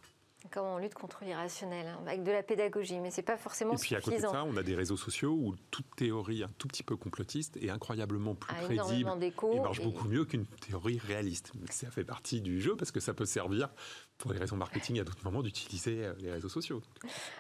[0.51, 3.99] Comment on lutte contre l'irrationnel hein, Avec de la pédagogie, mais c'est pas forcément suffisant.
[3.99, 6.49] Et puis à côté de ça, on a des réseaux sociaux où toute théorie un
[6.59, 10.99] tout petit peu complotiste est incroyablement plus ah, crédible et marche beaucoup mieux qu'une théorie
[10.99, 11.53] réaliste.
[11.71, 13.69] Ça fait partie du jeu parce que ça peut servir
[14.19, 16.83] pour des raisons marketing à d'autres moments d'utiliser euh, les réseaux sociaux.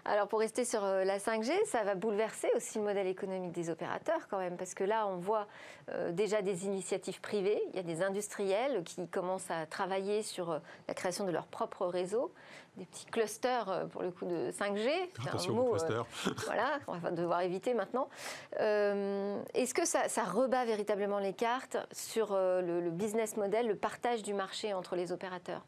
[0.04, 3.68] Alors pour rester sur euh, la 5G, ça va bouleverser aussi le modèle économique des
[3.68, 5.48] opérateurs quand même, parce que là on voit
[5.90, 10.60] euh, déjà des initiatives privées, il y a des industriels qui commencent à travailler sur
[10.86, 12.32] la création de leur propre réseau,
[12.76, 14.88] des petits clusters pour le coup de 5G.
[15.22, 15.74] C'est un mot
[16.46, 18.08] voilà, qu'on va devoir éviter maintenant.
[18.58, 24.74] Est-ce que ça, rebat véritablement les cartes sur le business model, le partage du marché
[24.74, 25.64] entre les opérateurs?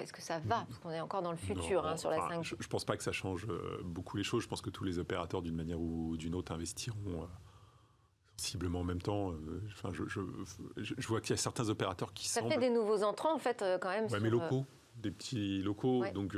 [0.00, 0.64] Est-ce que ça va?
[0.68, 2.42] Parce qu'on est encore dans le futur hein, sur la 5G.
[2.42, 4.42] Je ne pense pas que ça change euh, beaucoup les choses.
[4.42, 7.26] Je pense que tous les opérateurs, d'une manière ou d'une autre, investiront euh,
[8.36, 9.32] sensiblement en même temps.
[9.32, 13.02] Euh, enfin, je, je, vois qu'il y a certains opérateurs qui Ça fait des nouveaux
[13.02, 14.06] entrants, en fait, quand même.
[14.06, 16.04] Ouais, mais locaux des petits locaux.
[16.14, 16.34] Donc,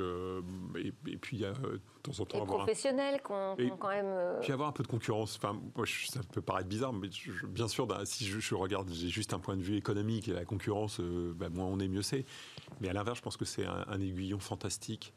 [0.77, 2.42] et, puis, il y a de temps en temps.
[2.42, 4.38] Et professionnels qui ont, quand même.
[4.40, 5.37] Puis avoir un peu de concurrence.
[5.37, 7.09] Enfin, moi, ça peut paraître bizarre, mais
[7.49, 10.45] bien sûr, bah, si je, regarde, j'ai juste un point de vue économique et la
[10.45, 12.25] concurrence, bah, moins on est, mieux c'est.
[12.81, 15.12] Mais à l'inverse, je pense que c'est un, aiguillon fantastique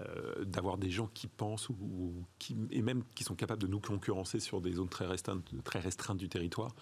[0.00, 3.80] euh, d'avoir des gens qui pensent ou, qui, et même qui sont capables de nous
[3.80, 6.74] concurrencer sur des zones très restreintes, très restreintes du territoire.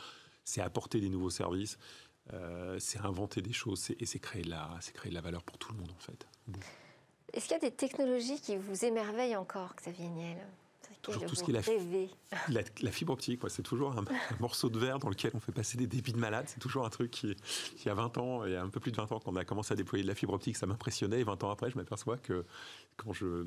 [0.45, 1.79] C'est apporter des nouveaux services,
[2.33, 5.59] euh, c'est inventer des choses et c'est créer, de la, créer de la valeur pour
[5.59, 6.27] tout le monde en fait.
[7.33, 10.39] Est-ce qu'il y a des technologies qui vous émerveillent encore, Xavier Niel?
[11.03, 12.11] Toujours tout ce qui est
[12.49, 13.41] la, la, fibre optique.
[13.49, 14.05] C'est toujours un,
[14.41, 16.47] morceau de verre dans lequel on fait passer des débits de malades.
[16.49, 17.37] C'est toujours un truc qui,
[17.79, 19.37] il y a 20 ans, il y a un peu plus de 20 ans, qu'on
[19.37, 21.21] a commencé à déployer de la fibre optique, ça m'impressionnait.
[21.21, 22.45] Et 20 ans après, je m'aperçois que
[22.97, 23.47] quand je,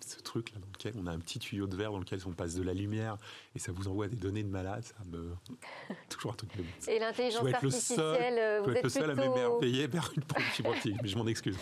[0.00, 2.32] ce truc là dans lequel on a un petit tuyau de verre dans lequel on
[2.32, 3.16] passe de la lumière
[3.54, 5.34] et ça vous envoie des données de malade, ça me
[6.08, 6.50] toujours un truc.
[6.88, 10.22] Et l'intelligence artificielle, euh, vous êtes le seul à m'émerveiller vers une
[10.52, 11.56] fibre optique, mais je m'en excuse.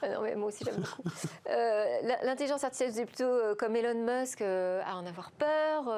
[0.00, 1.02] Ah non, mais moi aussi j'aime beaucoup.
[1.48, 5.88] Euh, l'intelligence artificielle, c'est plutôt euh, comme Elon Musk à en avoir peur,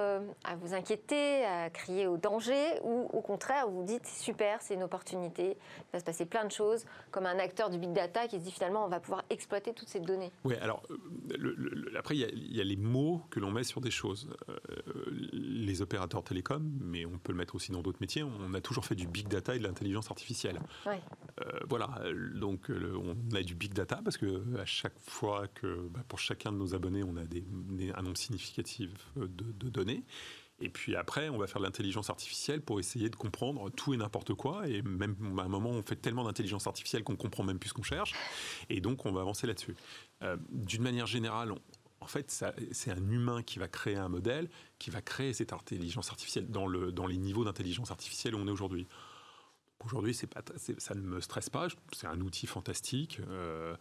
[0.45, 4.83] à vous inquiéter, à crier au danger, ou au contraire vous dites super, c'est une
[4.83, 8.39] opportunité, il va se passer plein de choses, comme un acteur du big data qui
[8.39, 10.33] se dit finalement on va pouvoir exploiter toutes ces données.
[10.45, 10.83] Oui, alors
[11.97, 14.29] après, il y, a les mots que l'on met sur des choses.
[14.49, 14.57] Euh,
[15.33, 18.85] les opérateurs télécoms, mais on peut le mettre aussi dans d'autres métiers, on a toujours
[18.85, 20.61] fait du big data et de l'intelligence artificielle.
[20.87, 22.01] Euh, voilà,
[22.35, 26.53] donc on a du big data parce que à chaque fois que, bah, pour chacun
[26.53, 27.45] de nos abonnés, on a des,
[27.95, 30.05] un nombre significatif de, de données.
[30.61, 33.97] Et puis après, on va faire de l'intelligence artificielle pour essayer de comprendre tout et
[33.97, 34.69] n'importe quoi.
[34.69, 37.75] Et même à un moment, on fait tellement d'intelligence artificielle qu'on comprend même plus ce
[37.75, 38.13] qu'on cherche.
[38.71, 39.75] Et donc, on va avancer là-dessus.
[40.23, 41.53] Euh, d'une manière générale,
[42.01, 42.31] en fait,
[42.71, 46.67] c'est un humain qui va créer un modèle, qui va créer cette intelligence artificielle dans,
[46.67, 48.87] le, dans les niveaux d'intelligence artificielle où on est aujourd'hui.
[49.85, 51.69] Aujourd'hui, ça ne me stresse pas.
[51.93, 53.21] C'est un outil fantastique.
[53.29, 53.75] Euh,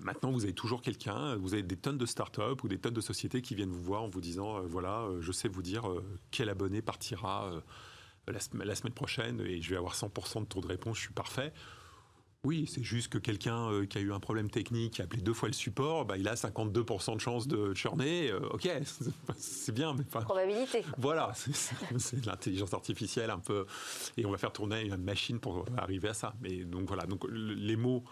[0.00, 3.00] maintenant, vous avez toujours quelqu'un, vous avez des tonnes de startups ou des tonnes de
[3.00, 5.84] sociétés qui viennent vous voir en vous disant euh, voilà, euh, je sais vous dire
[6.30, 7.50] quel abonné partira
[8.28, 11.52] la, semaine prochaine et je vais avoir 100% de taux de réponse, je suis parfait.
[12.42, 15.34] Oui, c'est juste que quelqu'un qui a eu un problème technique, qui a appelé deux
[15.34, 18.32] fois le support, bah, il a 52% de chance de churner.
[18.32, 18.66] ok,
[19.36, 19.92] c'est bien.
[19.92, 20.82] Mais Probabilité.
[20.96, 23.66] Voilà, c'est l'intelligence artificielle un peu.
[24.16, 26.34] Et on va faire tourner une machine pour arriver à ça.
[26.40, 28.04] Mais donc voilà, donc les mots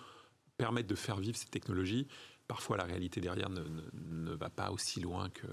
[0.59, 2.07] permettent de faire vivre ces technologies.
[2.49, 5.47] Parfois, la réalité derrière ne, ne, va pas aussi loin que,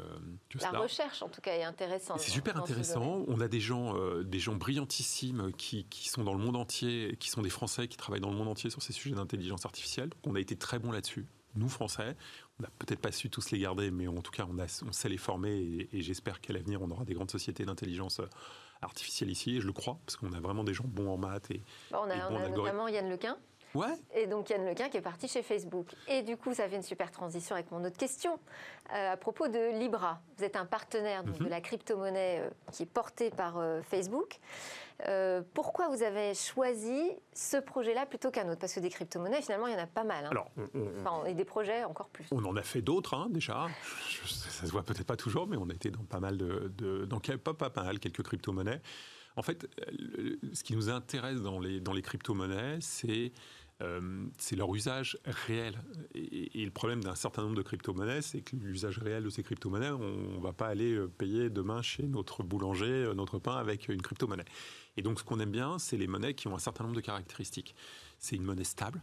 [0.49, 2.21] que la recherche, en tout cas, est intéressante.
[2.21, 3.25] C'est super intéressant.
[3.27, 7.17] On a des gens, euh, des gens brillantissimes qui, qui, sont dans le monde entier,
[7.19, 10.09] qui sont des Français qui travaillent dans le monde entier sur ces sujets d'intelligence artificielle.
[10.25, 11.27] on a été très bons là-dessus.
[11.55, 12.15] Nous, Français,
[12.59, 14.91] on n'a peut-être pas su tous les garder, mais en tout cas, on, a, on
[14.93, 18.21] sait les former et, j'espère qu'à l'avenir, on aura des grandes sociétés d'intelligence
[18.81, 21.51] artificielle ici, et je le crois, parce qu'on a vraiment des gens bons en maths
[21.51, 23.37] et, on a, on a notamment Yann Lequin
[24.13, 25.87] et donc Yann Lequin qui est parti chez Facebook.
[26.07, 28.39] Et du coup, ça fait une super transition avec mon autre question
[28.93, 30.21] euh, à propos de Libra.
[30.37, 31.49] Vous êtes un partenaire de mhm.
[31.49, 34.39] la crypto-monnaie euh, qui est portée par euh, Facebook.
[35.53, 38.59] pourquoi vous avez choisi ce projet-là plutôt qu'un autre?
[38.59, 40.25] Parce que des crypto-monnaies, finalement, il y en a pas mal.
[40.25, 40.29] Hein.
[40.31, 42.25] Alors, et des projets encore plus.
[42.31, 43.67] On en a fait d'autres hein, déjà.
[44.25, 47.05] ça se voit peut-être pas toujours, mais on a été dans pas mal de, de
[47.05, 48.81] dans pas, pas, pas mal quelques crypto-monnaies.
[49.37, 49.67] En fait,
[50.53, 53.33] ce qui nous intéresse dans les, dans les crypto-monnaies, c'est
[53.81, 55.81] euh, c'est leur usage réel.
[56.13, 59.91] Et, le problème d'un certain nombre de crypto-monnaies, c'est que l'usage réel de ces crypto-monnaies,
[59.91, 63.89] on ne va pas aller euh, payer demain chez notre boulanger euh, notre pain avec
[63.89, 64.45] une crypto-monnaie.
[64.95, 67.01] Et donc ce qu'on aime bien, c'est les monnaies qui ont un certain nombre de
[67.01, 67.75] caractéristiques.
[68.17, 69.01] C'est une monnaie stable,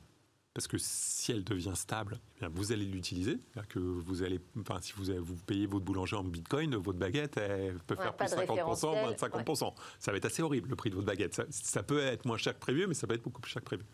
[0.54, 3.38] parce que si elle devient stable, eh vous allez l'utiliser.
[3.68, 7.78] Que vous allez, enfin, si vous, vous payez votre boulanger en bitcoin, votre baguette elle
[7.86, 9.74] peut faire plus 50%, moins de 50%.
[9.98, 11.40] Ça va être assez horrible le prix de votre baguette.
[11.50, 13.66] Ça, peut être moins cher que prévu, mais ça peut être beaucoup plus cher que
[13.66, 13.84] prévu.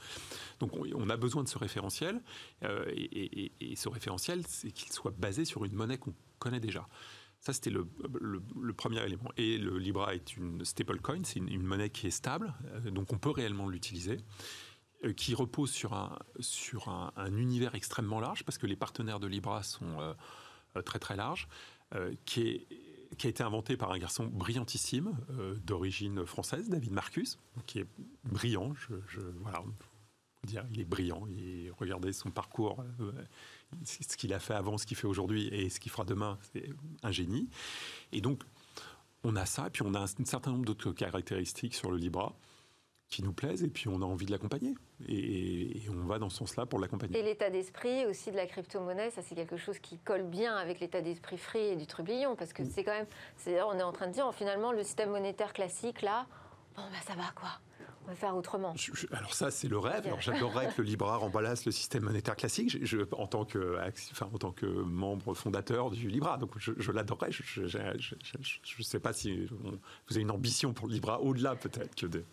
[0.59, 2.21] Donc on, a besoin de ce référentiel.
[2.65, 6.89] Euh, et, ce référentiel, c'est qu'il soit basé sur une monnaie qu'on connaît déjà.
[7.39, 7.87] Ça, c'était le,
[8.73, 9.31] premier élément.
[9.37, 13.13] Et le Libra est une stablecoin, c'est une, une, monnaie qui est stable, euh, donc
[13.13, 14.19] on peut réellement l'utiliser.
[15.05, 20.01] Euh, qui repose sur, un, univers extrêmement large, parce que les partenaires de Libra sont
[20.01, 20.13] euh,
[20.77, 21.47] euh, très très larges,
[22.25, 22.67] qui,
[23.23, 25.17] a été inventé par un garçon brillantissime,
[25.65, 27.87] d'origine française, David Marcus, qui est
[28.25, 28.75] brillant,
[30.71, 32.85] il est brillant, et regardez son parcours,
[33.85, 36.69] ce qu'il a fait avant, ce qu'il fait aujourd'hui et ce qu'il fera demain, c'est
[37.03, 37.49] un génie.
[38.13, 38.43] Et donc,
[39.25, 42.35] on a ça, et puis on a un, certain nombre d'autres caractéristiques sur le Libra
[43.09, 44.75] qui nous plaisent et puis on a envie de l'accompagner.
[45.09, 47.19] Et, on va dans ce sens-là pour l'accompagner.
[47.19, 50.81] Et l'état d'esprit aussi de la crypto-monnaie, ça c'est quelque chose qui colle bien avec
[50.81, 52.71] l'état d'esprit free et du trublion, parce que mm.
[52.71, 53.07] c'est quand même,
[53.67, 56.27] on est en train de dire, finalement, le système monétaire classique, là,
[56.77, 57.51] bon, bah ça va quoi
[58.15, 58.75] faire autrement.
[59.13, 60.07] alors ça, c'est le rêve.
[60.07, 62.85] Alors j'adorerais que le Libra remplace le système monétaire classique.
[62.85, 63.79] Je, en, tant que,
[64.13, 67.31] enfin, en tant que membre fondateur du Libra, donc je, l'adorerais.
[67.33, 69.79] Je ne sais pas si vous
[70.11, 72.25] avez une ambition pour le Libra au-delà peut-être que, de,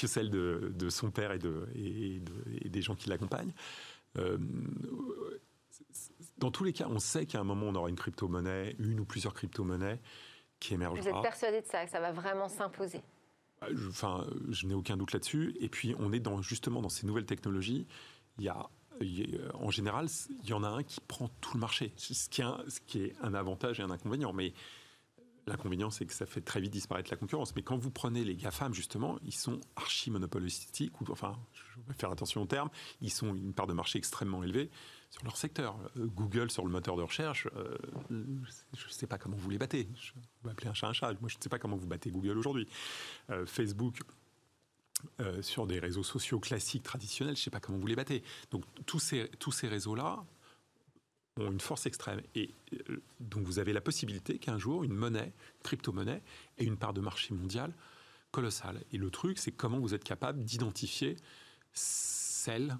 [0.00, 3.52] que celle de, de, son père et, de, et, des gens qui l'accompagnent.
[4.18, 4.38] Euh,
[6.38, 9.04] dans tous les cas, on sait qu'à un moment, on aura une crypto-monnaie, une ou
[9.04, 10.00] plusieurs crypto-monnaies
[10.58, 11.00] qui émergeront.
[11.00, 13.02] Vous êtes persuadé de ça, que ça va vraiment s'imposer?
[13.88, 15.56] Enfin, je n'ai aucun doute là-dessus.
[15.60, 17.86] Et puis, on est justement dans ces nouvelles technologies.
[18.38, 18.70] Il y a,
[19.54, 20.08] en général,
[20.42, 22.58] il y en a un qui prend tout le marché, ce qui, un,
[22.94, 24.32] est un avantage et un inconvénient.
[24.32, 24.54] Mais
[25.46, 27.56] L'inconvénient, c'est que ça fait très vite disparaître la concurrence.
[27.56, 31.94] Mais quand vous prenez les GAFAM, justement, ils sont archi monopolistiques, ou enfin, je vais
[31.94, 32.68] faire attention au terme,
[33.00, 34.70] ils sont une part de marché extrêmement élevée
[35.10, 35.76] sur leur secteur.
[35.96, 37.76] Euh, Google, sur le moteur de recherche, euh,
[38.10, 39.88] je ne sais pas comment vous les battez.
[39.94, 40.12] Je
[40.44, 41.12] vais appeler un chat un chat.
[41.20, 42.66] Moi, je ne sais pas comment vous battez Google aujourd'hui.
[43.30, 44.00] Euh, Facebook,
[45.40, 48.22] sur des réseaux sociaux classiques, traditionnels, je ne sais pas comment vous les battez.
[48.50, 49.30] Donc tous ces,
[49.66, 50.22] réseaux-là
[51.38, 52.20] ont une force extrême.
[52.34, 52.50] Et
[53.18, 56.22] donc vous avez la possibilité qu'un jour, une monnaie, crypto-monnaie,
[56.58, 57.72] ait une part de marché mondial
[58.30, 58.84] colossale.
[58.92, 61.16] Et le truc, c'est comment vous êtes capable d'identifier
[61.72, 62.76] celle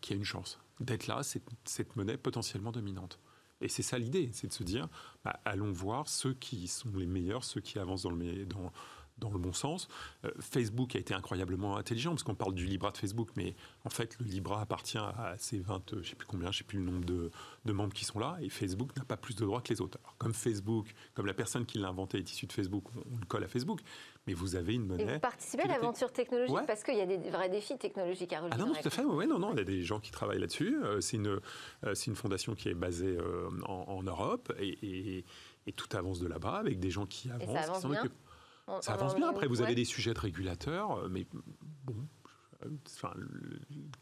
[0.00, 3.18] qui a une chance d'être là, cette, cette monnaie potentiellement dominante.
[3.60, 4.88] Et c'est ça l'idée, c'est de se dire,
[5.24, 9.38] bah, allons voir ceux qui sont les meilleurs, ceux qui avancent dans le, dans, le
[9.38, 9.88] bon sens.
[10.24, 13.90] Euh, Facebook a été incroyablement intelligent, parce qu'on parle du Libra de Facebook, mais en
[13.90, 16.64] fait, le Libra appartient à ces 20, je ne sais plus combien, je ne sais
[16.64, 17.30] plus le nombre de,
[17.66, 19.98] de, membres qui sont là, et Facebook n'a pas plus de droits que les autres.
[20.16, 23.44] comme Facebook, comme la personne qui l'a inventé est issue de Facebook, on, le colle
[23.44, 23.82] à Facebook,
[24.26, 25.04] mais vous avez une monnaie.
[25.04, 28.40] Et vous participez à l'aventure technologique parce qu'il y a des vrais défis technologiques à
[28.40, 28.56] relever.
[28.58, 29.04] Ah non, tout à fait.
[29.04, 30.76] Oui, non, non, il y a des gens qui travaillent là-dessus.
[30.82, 31.40] Euh, c'est une,
[31.84, 33.18] euh, c'est une fondation qui est basée
[33.66, 35.24] en, Europe et,
[35.66, 37.48] et, tout avance de là-bas avec des gens qui avancent.
[37.48, 38.10] Et ça avance bien
[38.80, 39.28] ça avance bien.
[39.28, 41.26] Après, vous avez des sujets de régulateurs, euh, mais
[41.84, 41.96] bon,
[42.86, 43.14] Enfin,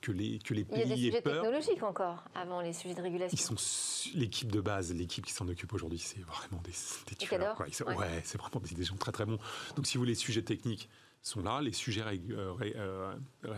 [0.00, 2.94] que les que les pays Il y a des sujets technologiques encore avant les sujets
[2.94, 3.36] de régulation.
[3.36, 6.72] Ils sont l'équipe de base, l'équipe qui s'en occupe aujourd'hui, c'est vraiment des,
[7.08, 7.54] des tueurs.
[7.54, 7.66] Quoi.
[7.66, 9.38] ouais, c'est vraiment des, gens très très bons.
[9.76, 10.88] Donc si vous les sujets techniques
[11.22, 13.14] sont là, les sujets euh, euh,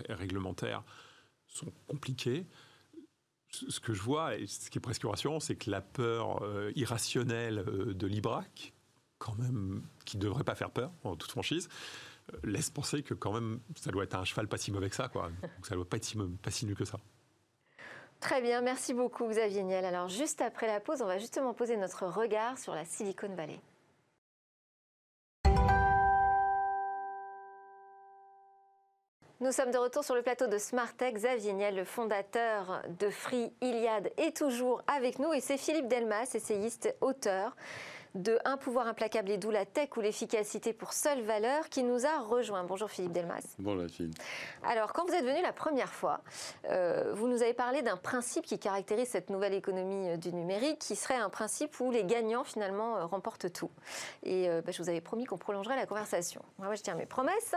[0.08, 0.82] réglementaires
[1.46, 2.46] sont compliqués.
[3.50, 6.44] Ce que je vois, et ce qui est presque rassurant, c'est que la peur
[6.76, 8.72] irrationnelle de l'IBRAC,
[9.18, 12.09] quand même, qui ne devrait pas faire peur, en toute franchise, euh,
[12.44, 15.08] laisse penser que quand même, ça doit être un cheval pas si mauvais que ça,
[15.08, 15.30] quoi.
[15.42, 16.98] Donc ça doit pas être si, pas si nul que ça.
[18.20, 19.84] Très bien, merci beaucoup Xavier Niel.
[19.84, 23.60] Alors juste après la pause, on va justement poser notre regard sur la Silicon Valley.
[29.42, 31.14] Nous sommes de retour sur le plateau de Smartech.
[31.14, 36.30] Xavier Niel, le fondateur de Free Iliad, est toujours avec nous et c'est Philippe Delmas,
[36.34, 37.56] essayiste, auteur
[38.14, 42.06] de Un pouvoir implacable et d'où la tech ou l'efficacité pour seule valeur qui nous
[42.06, 42.64] a rejoint.
[42.64, 43.42] Bonjour Philippe Delmas.
[43.58, 44.18] Bonjour Philippe.
[44.62, 46.20] Alors quand vous êtes venu la première fois,
[46.68, 50.78] euh, vous nous avez parlé d'un principe qui caractérise cette nouvelle économie euh, du numérique,
[50.78, 53.70] qui serait un principe où les gagnants finalement euh, remportent tout.
[54.22, 56.42] Et bah, je vous avais promis qu'on prolongerait la conversation.
[56.58, 57.54] Moi je tiens mes promesses.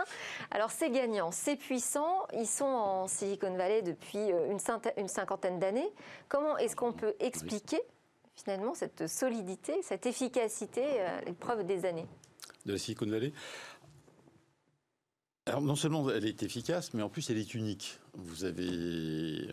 [0.51, 5.91] Alors ces gagnants, ces puissants, ils sont en Silicon Valley depuis une cinquantaine d'années.
[6.30, 7.82] Comment est-ce qu'on peut expliquer
[8.36, 12.07] finalement cette solidité, cette efficacité euh, l'épreuve des années
[12.65, 13.34] De la Silicon Valley
[15.45, 17.99] alors non seulement elle est efficace, mais en plus elle est unique.
[18.13, 19.49] Vous avez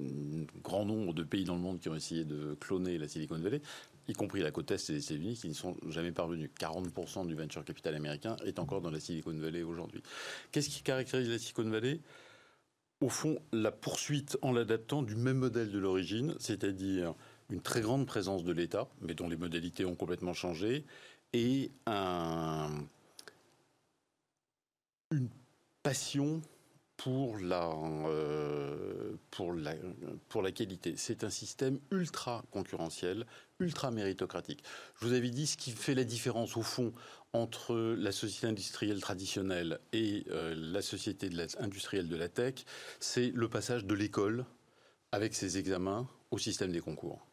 [0.00, 3.40] un grand nombre de pays dans le monde qui ont essayé de cloner la Silicon
[3.40, 3.60] Valley,
[4.08, 6.50] y compris la côte est des États-Unis, qui n'y sont jamais parvenus.
[6.58, 10.02] 40% du venture capital américain est encore dans la Silicon Valley aujourd'hui.
[10.50, 12.00] Qu'est-ce qui caractérise la Silicon Valley?
[13.00, 17.14] Au fond, la poursuite en l'adaptant du même modèle de l'origine, c'est-à-dire
[17.52, 20.84] une très grande présence de l'État, mais dont les modalités ont complètement changé,
[21.34, 22.70] et un,
[25.10, 25.28] une
[25.82, 26.40] passion
[26.96, 27.68] pour la,
[28.06, 29.74] euh, pour la,
[30.28, 30.94] pour la qualité.
[30.96, 33.26] C'est un système ultra concurrentiel,
[33.60, 34.62] ultra méritocratique.
[35.00, 36.92] Je vous avais dit ce qui fait la différence au fond
[37.32, 41.28] entre la société industrielle traditionnelle et euh, la société
[41.58, 42.54] industrielle de la tech,
[43.00, 44.44] c'est le passage de l'école
[45.10, 47.26] avec ses examens au système des concours.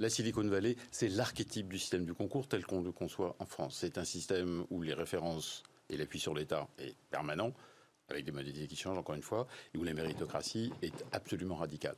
[0.00, 3.76] La Silicon Valley, c'est l'archétype du système du concours tel qu'on le conçoit en France.
[3.78, 7.52] C'est un système où les références et l'appui sur l'État est permanent,
[8.08, 11.94] avec des modalités qui changent encore une fois, et où la méritocratie est absolument radicale.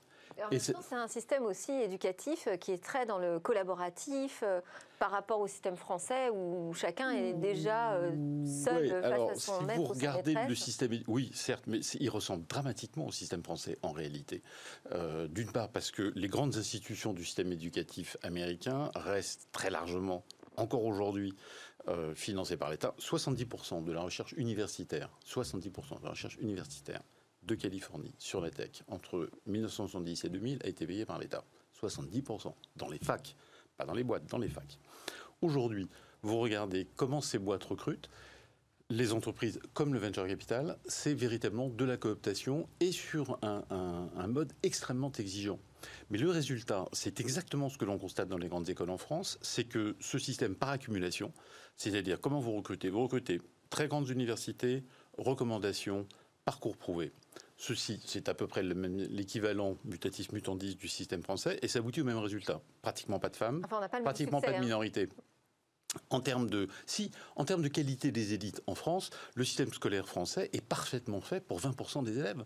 [0.59, 4.61] C'est un système aussi éducatif euh, qui est très dans le collaboratif euh,
[4.99, 8.11] par rapport au système français où chacun est déjà euh,
[8.47, 12.11] seul face alors, à son si maître vous regardez le système, oui, certes, mais il
[12.11, 14.43] ressemble dramatiquement au système français en réalité.
[14.93, 20.25] Euh, D'une part parce que les grandes institutions du système éducatif américain restent très largement,
[20.57, 21.35] encore aujourd'hui,
[22.17, 22.95] financées par l'État.
[22.99, 27.01] 70% de la recherche universitaire, 70% de la recherche universitaire
[27.47, 31.45] de Californie sur la tech entre 1970 et 2000 a été payée par l'État.
[31.81, 33.37] 70% dans les facs,
[33.77, 34.79] pas dans les boîtes, dans les facs.
[35.43, 35.89] Aujourd'hui,
[36.23, 38.09] vous regardez comment ces boîtes recrutent.
[38.89, 44.27] Les entreprises, comme le venture capital, c'est véritablement de la cooptation et sur un- un
[44.29, 45.59] mode extrêmement exigeant.
[46.11, 49.39] Mais le résultat, c'est exactement ce que l'on constate dans les grandes écoles en France,
[49.43, 51.33] c'est que ce système par accumulation,
[51.77, 53.41] c'est-à-dire comment vous recrutez, vous recrutez
[53.71, 54.85] très grandes universités,
[55.19, 56.07] recommandations,
[56.47, 57.13] parcours prouvé.
[57.59, 62.05] Ceci, c'est à peu près l'équivalent mutatis mutandis du système français et ça aboutit au
[62.05, 62.63] même résultat.
[62.81, 64.65] Pratiquement pas de femmes, Enfin, pas pratiquement succès, pas de hein.
[64.65, 65.09] minorité.
[66.11, 70.07] En termes de, si, en termes de qualité des élites en France, le système scolaire
[70.07, 72.45] français est parfaitement fait pour 20% des élèves.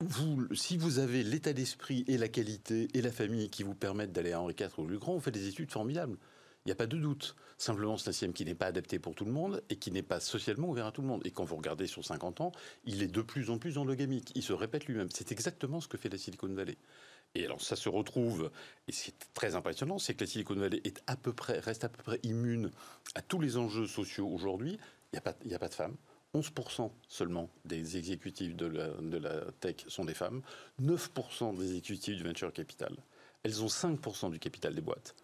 [0.00, 4.12] Vous, si vous avez l'état d'esprit et la qualité et la famille qui vous permettent
[4.12, 6.18] d'aller à Henri IV ou Grand, vous faites des études formidables.
[6.64, 7.34] Il n'y a pas de doute.
[7.58, 10.02] Simplement, c'est un système qui n'est pas adapté pour tout le monde et qui n'est
[10.02, 11.22] pas socialement ouvert à tout le monde.
[11.24, 12.52] Et quand vous regardez sur 50 ans,
[12.84, 14.32] il est de plus en plus endogamique.
[14.34, 15.08] Il se répète lui-même.
[15.10, 16.76] C'est exactement ce que fait la Silicon Valley.
[17.34, 18.50] Et alors, ça se retrouve,
[18.88, 20.82] et c'est très impressionnant, c'est que la Silicon Valley
[21.38, 22.70] reste à peu près immune
[23.14, 24.78] à tous les enjeux sociaux aujourd'hui.
[25.12, 25.96] Il n'y a pas de femmes.
[26.34, 30.42] 11% seulement des exécutifs de la, de la tech sont des femmes.
[30.80, 32.96] 9% des exécutifs du venture capital.
[33.42, 35.14] Elles ont 5% du capital des boîtes.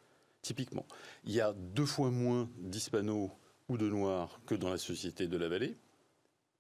[0.43, 0.86] Typiquement,
[1.24, 3.30] il y a deux fois moins d'hispanos
[3.68, 5.76] ou de noirs que dans la société de la vallée,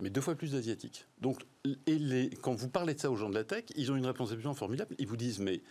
[0.00, 1.06] mais deux fois plus d'asiatiques.
[1.20, 1.42] Donc,
[2.42, 4.54] quand vous parlez de ça aux gens de la tech, ils ont une réponse absolument
[4.54, 4.94] formidable.
[4.98, 5.62] Ils vous disent, mais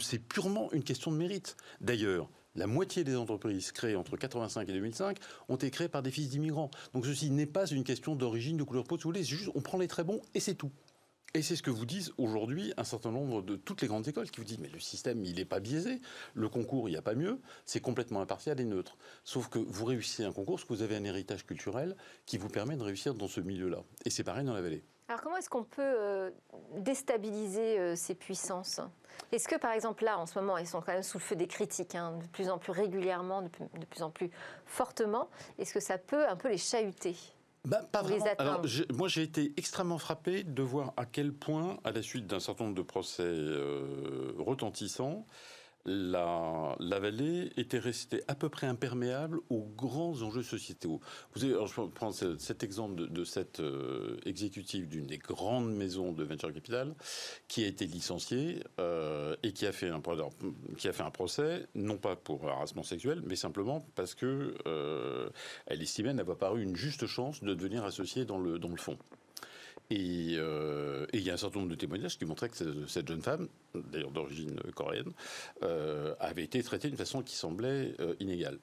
[0.00, 1.56] c'est purement une question de mérite.
[1.80, 6.10] D'ailleurs, la moitié des entreprises créées entre 85 et 2005 ont été créées par des
[6.10, 6.70] fils d'immigrants.
[6.92, 9.60] Donc ceci n'est pas une question d'origine, de couleur peau, si vous voulez, juste on
[9.60, 10.70] prend les très bons et c'est tout.
[11.36, 14.30] Et c'est ce que vous disent aujourd'hui un certain nombre de toutes les grandes écoles
[14.30, 16.00] qui vous disent mais le système il n'est pas biaisé,
[16.34, 18.96] le concours il n'y a pas mieux, c'est complètement impartial et neutre.
[19.24, 22.48] Sauf que vous réussissez un concours parce que vous avez un héritage culturel qui vous
[22.48, 23.82] permet de réussir dans ce milieu-là.
[24.04, 24.84] Et c'est pareil dans la vallée.
[25.08, 26.30] Alors comment est-ce qu'on peut euh,
[26.76, 28.80] déstabiliser euh, ces puissances?
[29.32, 31.34] Est-ce que par exemple là, en ce moment, elles sont quand même sous le feu
[31.34, 34.30] des critiques, hein, de plus en plus régulièrement, de plus, de plus en plus
[34.66, 35.28] fortement
[35.58, 37.16] Est-ce que ça peut un peu les chahuter?
[37.66, 38.26] Bah, pas vraiment.
[38.38, 42.26] Alors, j'ai- moi, j'ai été extrêmement frappé de voir à quel point, à la suite
[42.26, 45.26] d'un certain nombre de procès euh, retentissants,
[45.86, 51.00] la, vallée était restée à peu près imperméable aux grands enjeux sociétaux.
[51.34, 55.72] Vous avez, alors, je prends ce- cet exemple de, cette euh, exécutive d'une des grandes
[55.74, 56.94] maisons de venture capital
[57.48, 62.82] qui a été licenciée euh, et qui a, fait un, procès, non pas pour harassement
[62.82, 65.28] sexuel, mais simplement parce que euh,
[65.66, 68.76] elle estimait n'avoir pas eu une juste chance de devenir associée dans le, dans le
[68.76, 68.96] fond.
[69.90, 72.86] Et euh, et il y a un certain nombre de témoignages qui montraient que ce-
[72.86, 75.12] cette jeune femme, d'ailleurs d'origine coréenne,
[75.62, 78.58] euh, avait été traitée d'une façon qui semblait euh, inégale.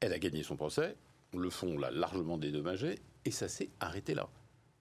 [0.00, 0.94] Elle a gagné son procès,
[1.36, 4.28] le fond l'a largement dédommagé, et ça s'est arrêté là.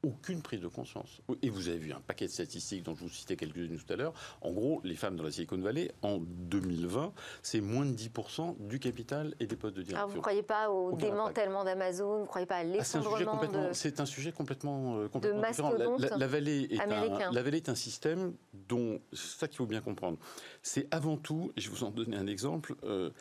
[0.04, 1.22] Aucune prise de conscience.
[1.44, 3.96] Et vous avez vu un paquet de statistiques dont je vous citais quelques-unes tout à
[3.96, 4.14] l'heure.
[4.42, 8.80] En gros, les femmes dans la Silicon Valley, en 2020, c'est moins de 10% du
[8.80, 10.08] capital et des postes de Alors direction.
[10.10, 12.98] vous ne croyez pas au Aucun démantèlement d'Amazon Vous ne croyez pas à Ah, c'est
[12.98, 13.74] un sujet l'effondrement complètement, de...
[13.74, 15.72] c'est un sujet complètement, euh, complètement différent.
[15.74, 19.48] La, mastodonte la- la vallée est un, la vallée est un système dont c'est ça
[19.48, 20.18] qu'il faut bien comprendre.
[20.64, 22.76] C'est avant tout, et je vais vous en donner un exemple.
[22.84, 23.12] euh,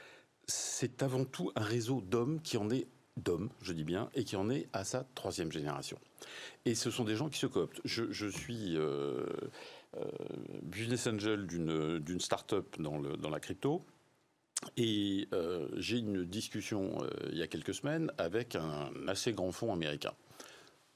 [0.47, 4.35] c'est avant tout un réseau d'hommes qui en est d'hommes, je dis bien, et qui
[4.37, 5.99] en est à sa troisième génération.
[6.65, 7.81] Et ce sont des gens qui se cooptent.
[7.85, 9.27] Je, suis euh,
[9.97, 10.05] euh,
[10.63, 13.85] business angel d'une start-up dans, le, dans la crypto.
[14.77, 19.51] Et euh, j'ai une discussion euh, il y a quelques semaines avec un assez grand
[19.51, 20.13] fonds américain.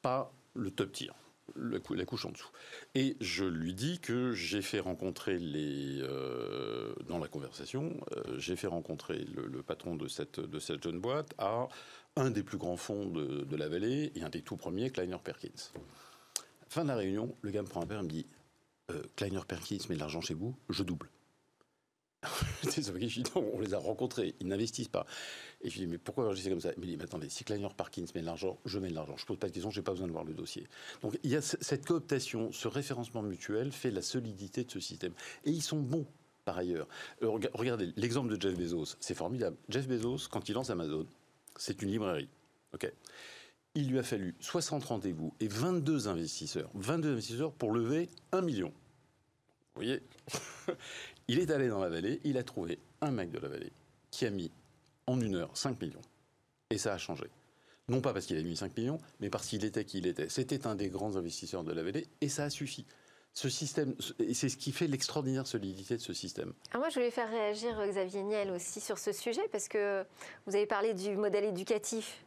[0.01, 1.11] Pas le top tier,
[1.57, 2.51] la, couche en dessous.
[2.95, 6.01] Et je lui dis que j'ai fait rencontrer les
[7.09, 7.97] dans la conversation,
[8.37, 11.67] j'ai fait rencontrer le, patron de cette de cette jeune boîte à
[12.17, 15.51] un des plus grands fonds de, la vallée et un des tout premiers, Kleiner Perkins.
[16.69, 18.27] Fin de la réunion, le gars me prend un verre et me dit
[18.91, 21.11] euh, Kleiner Perkins met de l'argent chez vous, je double.
[23.35, 25.07] on les a rencontrés, ils n'investissent pas.
[25.61, 26.71] Et je dis, mais pourquoi agissez comme ça?
[26.77, 29.17] Il me dit, mais attendez, si Kleiner Parkins met de l'argent, je mets de l'argent.
[29.17, 30.67] Je pose pas de questions, j'ai pas besoin de voir le dossier.
[31.03, 35.13] Donc il y a cette cooptation, ce référencement mutuel fait la solidité de ce système.
[35.45, 36.07] Et ils sont bons
[36.45, 36.89] par ailleurs.
[37.23, 39.57] Euh, regardez, l'exemple de Jeff Bezos, c'est formidable.
[39.69, 41.07] Jeff Bezos, quand il lance Amazon,
[41.57, 42.29] c'est une librairie.
[43.75, 48.69] Il lui a fallu 60 rendez-vous et 22 investisseurs, 22 investisseurs pour lever 1 million.
[49.75, 50.01] Vous voyez?
[51.29, 53.73] Il est allé dans la vallée, il a trouvé un mec de la vallée
[54.11, 54.51] qui a mis
[55.07, 56.03] en une heure 5 millions.
[56.69, 57.25] Et ça a changé.
[57.89, 60.29] Non pas parce qu'il a mis 5 millions, mais parce qu'il était qui il était.
[60.29, 62.85] C'était un des grands investisseurs de la vallée et ça a suffi.
[63.35, 63.95] Ce système,
[64.33, 66.53] c'est ce qui fait l'extraordinaire solidité de ce système.
[66.71, 70.05] Alors moi, je voulais faire réagir Xavier Niel aussi sur ce sujet parce que
[70.47, 72.25] vous avez parlé du modèle éducatif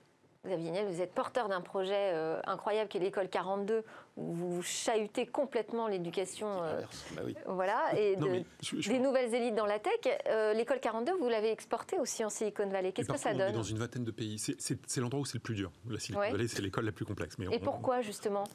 [0.47, 3.83] Xavier Niel, vous êtes porteur d'un projet euh, incroyable qui est l'école 42,
[4.15, 6.63] où vous chahutez complètement l'éducation.
[6.63, 6.81] Euh,
[7.15, 9.99] bah voilà, et des nouvelles élites dans la tech.
[10.27, 12.91] Euh, l'école 42, vous l'avez exportée aussi en Silicon Valley.
[12.91, 14.39] Qu'est-ce que ça donne on est dans une vingtaine de pays.
[14.39, 15.71] C'est l'endroit où c'est le plus dur.
[15.89, 17.37] La Silicon Valley, c'est l'école la plus complexe.
[17.37, 18.45] Mais et pourquoi, justement?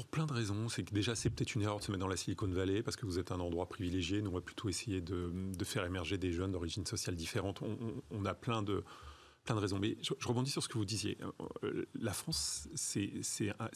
[0.00, 0.70] Pour plein de raisons.
[0.70, 2.96] C'est que déjà, c'est peut-être une erreur de se mettre dans la Silicon Valley parce
[2.96, 4.22] que vous êtes un endroit privilégié.
[4.22, 5.30] Nous, on va plutôt essayer de,
[5.62, 7.60] faire émerger des jeunes d'origine sociale différente.
[8.10, 8.82] on, a plein de,
[9.44, 9.78] plein de raisons.
[9.78, 11.18] Mais je, rebondis sur ce que vous disiez.
[11.64, 13.12] Euh, la France, c'est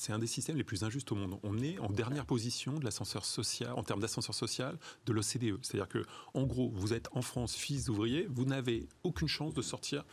[0.08, 1.38] un, des systèmes les plus injustes au monde.
[1.42, 5.58] On est en dernière position de l'ascenseur social, en termes d'ascenseur social, de l'OCDE.
[5.60, 9.60] C'est-à-dire que, en gros, vous êtes en France fils d'ouvrier, vous n'avez aucune chance de
[9.60, 10.04] sortir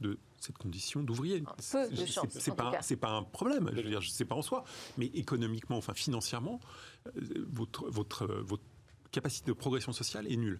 [0.00, 1.42] de cette condition d'ouvrier.
[1.58, 4.64] C'est pas, c'est pas un problème, je veux dire, c'est pas en soi,
[4.98, 6.60] mais économiquement, enfin financièrement,
[7.06, 8.62] euh, votre, votre, votre
[9.14, 10.58] capacité de progression sociale est nulle.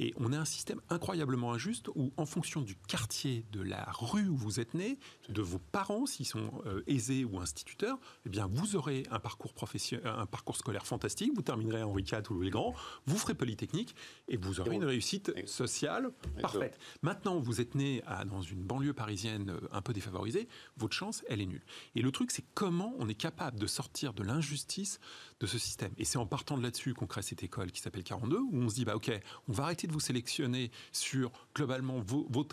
[0.00, 4.28] Et on a un système incroyablement injuste où, en fonction du quartier, de la rue
[4.28, 4.98] où vous êtes né,
[5.28, 9.54] de vos parents, s'ils sont euh, aisés ou instituteurs, eh bien, vous aurez un parcours
[9.54, 11.32] professionnel, un parcours scolaire fantastique.
[11.34, 12.74] Vous terminerez Henri IV ou Louis le Grand,
[13.06, 13.94] vous ferez Polytechnique
[14.28, 16.78] et vous aurez une réussite sociale parfaite.
[17.02, 21.22] Maintenant, vous êtes né à, dans une banlieue parisienne euh, un peu défavorisée, votre chance,
[21.28, 21.64] elle est nulle.
[21.94, 24.98] Et le truc, c'est comment on est capable de sortir de l'injustice
[25.38, 25.92] de ce système.
[25.98, 28.68] Et c'est en partant de là-dessus qu'on crée cette école qui s'appelle 42, où on
[28.68, 29.10] se dit, bah, OK,
[29.48, 32.02] on va arrêter de vous sélectionner sur globalement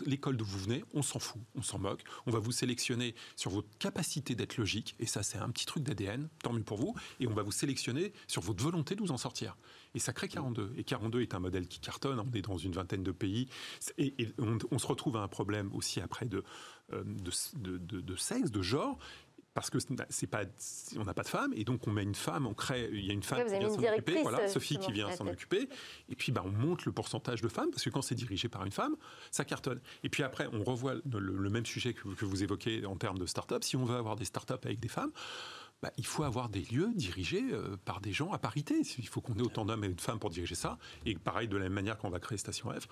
[0.06, 2.02] l'école d'où vous venez, on s'en fout, on s'en moque.
[2.26, 5.82] On va vous sélectionner sur votre capacité d'être logique, et ça c'est un petit truc
[5.82, 9.12] d'ADN, tant mieux pour vous, et on va vous sélectionner sur votre volonté de vous
[9.12, 9.56] en sortir.
[9.94, 10.74] Et ça crée 42.
[10.76, 13.48] Et 42 est un modèle qui cartonne, on est dans une vingtaine de pays,
[13.98, 16.42] et, on, se retrouve à un problème aussi après de,
[16.92, 18.98] euh, de sexe, de genre,
[19.60, 20.44] parce que c'est pas,
[20.96, 23.10] on n'a pas de femme, et donc on met une femme, on crée, il y
[23.10, 25.68] a une femme qui vient s'en occuper, voilà, Sophie qui vient s'en occuper,
[26.08, 28.64] et puis bah, on monte le pourcentage de femmes, parce que quand c'est dirigé par
[28.64, 28.96] une femme,
[29.30, 29.80] ça cartonne.
[30.02, 33.26] Et puis après, on revoit le, même sujet que, que, vous évoquez en termes de
[33.26, 33.62] start-up.
[33.62, 35.12] Si on veut avoir des start-up avec des femmes,
[35.82, 38.82] bah, il faut avoir des lieux dirigés euh, par des gens à parité.
[38.98, 40.78] Il faut qu'on ait autant d'hommes et de femmes pour diriger ça.
[41.06, 42.86] Et pareil, de la même manière qu'on va créer Station F,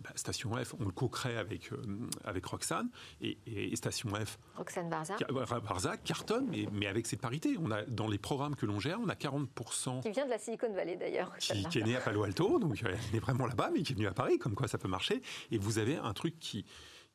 [0.00, 1.76] bah, Station F, on le co-crée avec, euh,
[2.24, 2.88] avec Roxane
[3.20, 3.36] et,
[3.76, 4.38] Station F.
[4.56, 5.16] Roxane Barza.
[5.62, 7.56] Barza cartonne, mais, mais, avec cette parité.
[7.60, 10.02] On a, dans les programmes que l'on gère, on a 40%.
[10.02, 11.36] Qui vient de la Silicon Valley d'ailleurs.
[11.38, 13.96] Qui, qui, est né à Palo Alto, donc elle est vraiment là-bas, mais qui est
[13.96, 15.22] venu à Paris, comme quoi ça peut marcher.
[15.50, 16.64] Et vous avez un truc qui,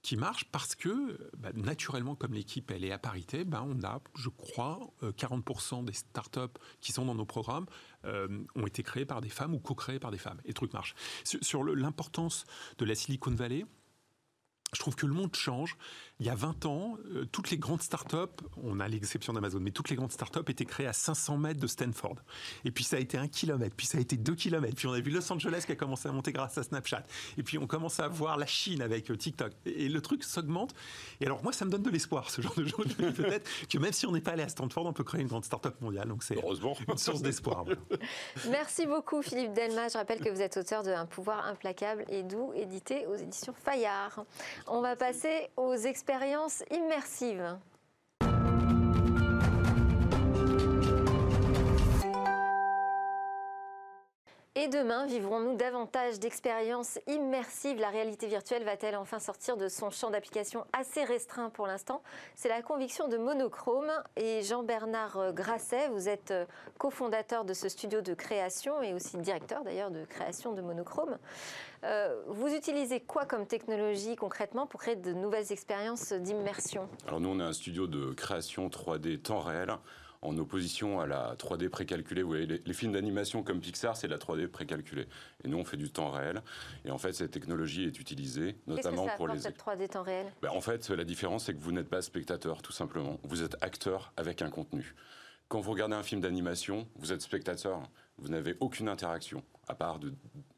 [0.05, 3.99] qui marche parce que, bah, naturellement, comme l'équipe elle est à parité, bah, on a,
[4.13, 7.65] je crois, 40% euh, des startups qui sont dans nos programmes
[8.05, 10.39] euh, ont été créées par des femmes ou co-créées par des femmes.
[10.45, 10.93] Et le truc marche.
[11.23, 12.45] Sur, l'importance
[12.77, 13.65] de la Silicon Valley,
[14.73, 15.75] je trouve que le monde change.
[16.21, 19.71] Il y a 20 ans, euh, toutes les grandes startups, on a l'exception d'Amazon, mais
[19.71, 22.15] toutes les grandes startups étaient créées à 500 mètres de Stanford.
[22.63, 24.93] Et puis ça a été un kilomètre, puis ça a été deux kilomètres, puis on
[24.93, 27.03] a vu Los Angeles qui a commencé à monter grâce à Snapchat.
[27.37, 29.51] Et puis on commence à voir la Chine avec euh, TikTok.
[29.65, 30.73] Et, le truc s'augmente.
[31.19, 32.93] Et alors moi, ça me donne de l'espoir, ce genre de choses.
[32.97, 35.43] Peut-être que même si on n'est pas allé à Stanford, on peut créer une grande
[35.43, 36.07] startup mondiale.
[36.07, 37.65] Donc c'est une source d'espoir.
[38.49, 39.89] Merci beaucoup Philippe Delma.
[39.89, 43.53] Je rappelle que vous êtes auteur de Un pouvoir implacable et doux, édité aux éditions
[43.53, 44.23] Fayard.
[44.67, 47.57] On va passer aux expériences immersives.
[54.57, 57.77] Et demain, vivrons-nous davantage d'expériences immersives?
[57.77, 62.01] La réalité virtuelle va-t-elle enfin sortir de son champ d'application assez restreint pour l'instant?
[62.35, 63.91] C'est la conviction de Monochrome.
[64.15, 66.45] Et Jean-Bernard Grasset, vous êtes euh,
[66.77, 71.17] cofondateur de ce studio de création et aussi directeur d'ailleurs de création de Monochrome.
[71.83, 76.87] Euh, vous utilisez quoi comme technologie concrètement pour créer de nouvelles expériences d'immersion?
[77.07, 79.71] Alors nous, on a un studio de création 3D temps réel
[80.25, 82.21] en opposition à la 3D précalculée.
[82.21, 85.07] Vous voyez, les, films d'animation comme Pixar, c'est de la 3D précalculée.
[85.43, 86.41] Et nous, on fait du temps réel.
[86.83, 89.39] Et en fait, cette technologie est utilisée, notamment que ça pour les.
[89.39, 90.31] cette 3D temps réel?
[90.41, 93.19] Ben, En fait, la différence, c'est que vous n'êtes pas spectateur, tout simplement.
[93.23, 94.95] Vous êtes acteur avec un contenu.
[95.47, 97.83] Quand vous regardez un film d'animation, vous êtes spectateur.
[98.17, 100.13] Vous n'avez aucune interaction, à part de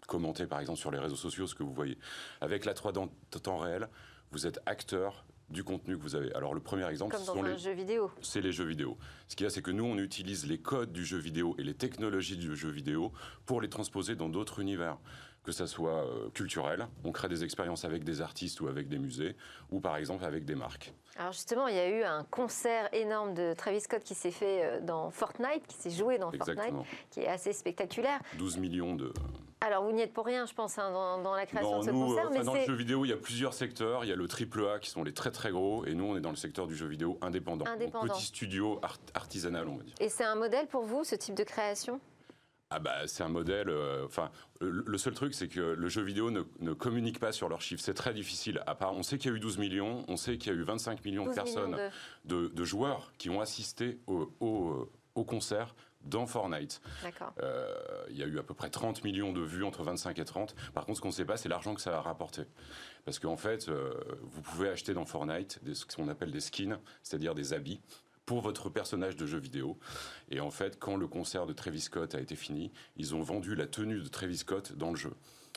[0.08, 1.98] commenter, par exemple, sur les réseaux sociaux ce que vous voyez.
[2.40, 3.10] Avec la 3D
[3.42, 3.90] temps réel,
[4.32, 6.34] vous êtes acteur du contenu que vous avez.
[6.34, 8.12] Alors le premier exemple, Comme dans les jeux vidéo.
[8.22, 8.98] C'est les jeux vidéo.
[9.28, 11.64] Ce qu'il y a, c'est que nous, on utilise les codes du jeu vidéo et
[11.64, 13.14] les technologies du jeu vidéo
[13.46, 14.98] pour les transposer dans d'autres univers
[15.48, 18.98] que ça soit euh, culturel, on crée des expériences avec des artistes ou avec des
[18.98, 19.38] musées,
[19.72, 20.94] ou par exemple avec des marques.
[21.18, 24.66] Alors justement, il y a eu un concert énorme de Travis Scott qui s'est fait
[24.66, 26.76] euh, dans Fortnite, qui s'est joué dans Fortnite,
[27.12, 28.20] qui est assez spectaculaire.
[28.38, 29.14] 12 millions de...
[29.62, 30.92] Alors vous n'y êtes pour rien, je pense, hein,
[31.24, 32.30] dans, la création de ce concert.
[32.30, 34.04] mais dans le jeu vidéo, il y a plusieurs secteurs.
[34.04, 36.18] Il y a le triple A qui sont les très très gros, et nous, on
[36.18, 37.66] est dans le secteur du jeu vidéo indépendant.
[37.66, 38.06] indépendant.
[38.06, 38.82] Donc, petit studio
[39.14, 39.96] artisanal, on va dire.
[40.02, 42.02] Et c'est un modèle pour vous, ce type de création?
[42.70, 43.70] Ah bah c'est un modèle.
[43.70, 47.62] Euh, enfin, le seul truc c'est que le jeu vidéo ne, communique pas sur leurs
[47.62, 47.82] chiffres.
[47.84, 48.62] C'est très difficile.
[48.68, 50.60] À part, on sait qu'il y a eu 12 millions, on sait qu'il y a
[50.60, 51.78] eu 25 millions de personnes,
[52.26, 52.64] de...
[52.66, 56.82] joueurs qui ont assisté au, au, concert dans Fortnite.
[57.42, 60.26] Euh, il y a eu à peu près 30 millions de vues entre 25 et
[60.26, 60.56] 30.
[60.74, 62.44] Par contre, ce qu'on ne sait pas, c'est l'argent que ça a rapporté.
[63.06, 67.34] Parce qu'en fait, euh, vous pouvez acheter dans Fortnite ce qu'on appelle des skins, c'est-à-dire
[67.34, 67.82] des habits
[68.28, 69.80] pour votre personnage de jeu vidéo.
[70.30, 73.56] Et en fait, quand le concert de Travis Scott a été fini, ils ont vendu
[73.56, 75.14] la tenue de Travis Scott dans le jeu.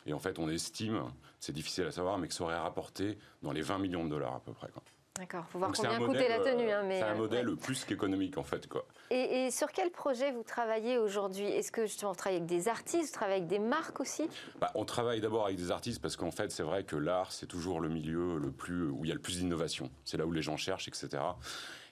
[0.07, 1.03] Et en fait, on estime,
[1.41, 4.37] c'est difficile à savoir, mais que ça aurait rapporté dans les 20 millions de dollars
[4.37, 4.71] à peu près.
[5.19, 6.71] D'accord, faut voir combien coûtait la tenue.
[6.71, 8.69] Hein, c'est un euh, modèle plus qu'économique en fait.
[8.69, 8.87] Quoi.
[9.11, 11.47] Et, sur quel projet vous travaillez aujourd'hui?
[11.47, 14.29] Est-ce que justement vous travaillez avec des artistes, vous travaillez avec des marques aussi?
[14.61, 17.49] Bah, On travaille d'abord avec des artistes parce qu'en fait c'est vrai que l'art c'est
[17.49, 19.91] toujours le milieu le plus, où il y a le plus d'innovation.
[20.05, 21.23] C'est là où les gens cherchent, etc.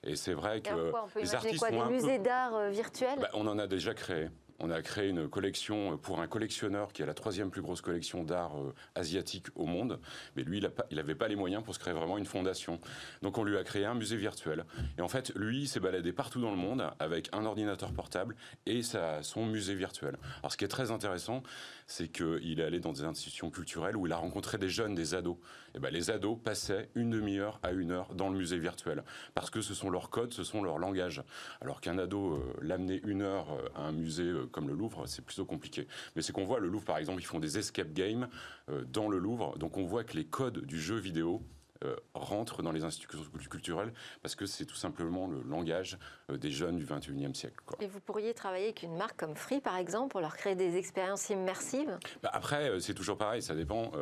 [0.05, 3.19] Et c'est vrai que on peut les artistes quoi, des musées d'art euh, virtuels?
[3.21, 4.29] Bah, On en a déjà créé.
[4.61, 8.25] On a créé une collection pour un collectionneur qui a la troisième plus grosse collection
[8.25, 10.01] d'art euh, asiatique au monde.
[10.35, 10.59] Mais lui,
[10.91, 12.81] il n'avait pas les moyens pour se créer vraiment une fondation.
[13.23, 14.65] Donc on lui a créé un musée virtuel.
[14.99, 18.35] Et en fait, lui, il s'est baladé partout dans le monde avec un ordinateur portable
[18.67, 20.17] et sa, son musée virtuel.
[20.41, 21.45] Alors ce qui est très intéressant,
[21.87, 25.15] c'est qu'il est allé dans des institutions culturelles où il a rencontré des jeunes, des
[25.15, 25.37] ados.
[25.75, 29.05] Et ben, les ados passaient une demi-heure à une heure dans le musée virtuel.
[29.35, 31.23] Parce que ce sont leurs codes, ce sont leurs langages.
[31.61, 35.25] Alors qu'un ado, euh, l'amener une heure euh, à un musée comme le Louvre, c'est
[35.25, 35.87] plutôt compliqué.
[36.17, 38.29] Mais c'est qu'on voit, le Louvre par exemple, ils font des escape games
[38.69, 41.43] euh, dans le Louvre, donc on voit que les codes du jeu vidéo
[41.85, 45.97] euh, rentrent dans les institutions culturelles parce que c'est tout simplement le langage
[46.29, 47.55] euh, des jeunes du 21e siècle.
[47.81, 50.77] Et vous pourriez travailler avec une marque comme Free, par exemple, pour leur créer des
[50.77, 51.97] expériences immersives?
[52.23, 53.93] Bah, Après, c'est toujours pareil, ça dépend.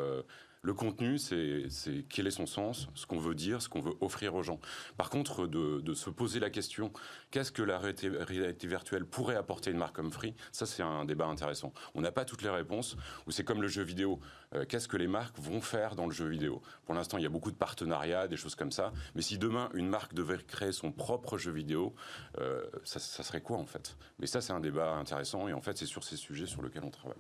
[0.63, 1.69] Le contenu, c'est
[2.09, 4.59] quel est son sens, ce qu'on veut dire, ce qu'on veut offrir aux gens.
[4.97, 6.93] Par contre, de, se poser la question,
[7.31, 10.35] qu'est-ce que la réalité, virtuelle pourrait apporter une marque comme Free?
[10.53, 11.73] Ça, c'est un débat intéressant.
[11.95, 12.97] On n'a pas toutes les réponses,
[13.27, 14.21] ou c'est comme le jeu vidéo.
[14.55, 16.63] Euh, qu'est-ce que les marques vont faire dans le jeu vidéo?
[16.85, 18.93] Pour l'instant, il y a beaucoup de partenariats, des choses comme ça.
[19.15, 21.95] Mais si demain, une marque devait créer son propre jeu vidéo,
[22.39, 23.97] euh, ça, serait quoi en fait?
[24.19, 26.85] Mais ça, c'est un débat intéressant, et en fait, c'est sur ces sujets sur lesquels
[26.85, 27.17] on travaille.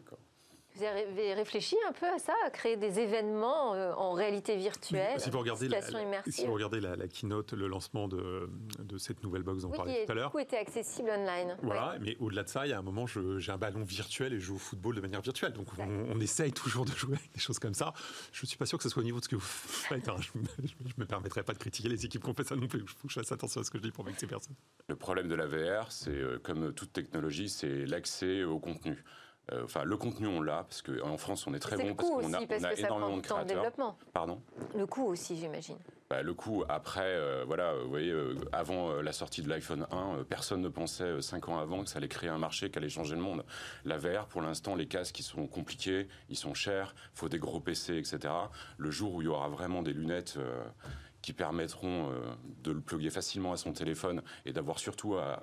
[0.77, 5.19] Vous avez réfléchi un peu à ça, à créer des événements euh, en réalité virtuelle,
[5.19, 8.51] si vous regardez la, Si vous regardez la, keynote, le lancement de,
[8.81, 10.33] de, cette nouvelle box dont on parlait tout à l'heure.
[10.33, 11.57] Qui était accessible online.
[11.63, 14.41] Voilà, mais au-delà de ça, il y a un moment, j'ai un ballon virtuel et
[14.41, 15.53] je joue au football de manière virtuelle.
[15.53, 17.95] Donc on, essaye toujours de jouer avec des choses comme ça.
[18.33, 20.09] Je ne suis pas sûr que ce soit au niveau de ce que vous faites.
[20.09, 20.17] Hein.
[20.21, 22.81] Je ne me permettrai pas de critiquer les équipes qui ont fait ça non plus.
[22.81, 24.57] Il faut que je fasse attention à ce que je dis pour ces personnes.
[24.89, 29.03] Le problème de la VR, c'est euh, comme toute technologie, c'est l'accès au contenu.
[29.53, 32.35] Euh, enfin, le contenu, on l'a, parce qu'en France, on est très bon, parce qu'on
[32.35, 33.47] a, on a énormément de créateurs.
[33.47, 33.97] Développement.
[34.13, 34.41] Pardon
[34.77, 35.77] Le coût aussi, j'imagine.
[36.11, 40.25] Bah, le coût, après, euh, voilà, vous voyez, euh, avant la sortie de l'iPhone 1,
[40.29, 43.23] personne ne pensait, 5 ans avant, que ça allait créer un marché, qu'allait changer le
[43.23, 43.45] monde.
[43.85, 47.39] La VR, pour l'instant, les casques, ils sont compliqués, ils sont chers, il faut des
[47.39, 48.33] gros PC, etc.
[48.79, 50.39] Le jour où il y aura vraiment des lunettes
[51.27, 52.21] qui permettront euh,
[52.63, 55.43] de le plugger facilement à son téléphone et d'avoir surtout un,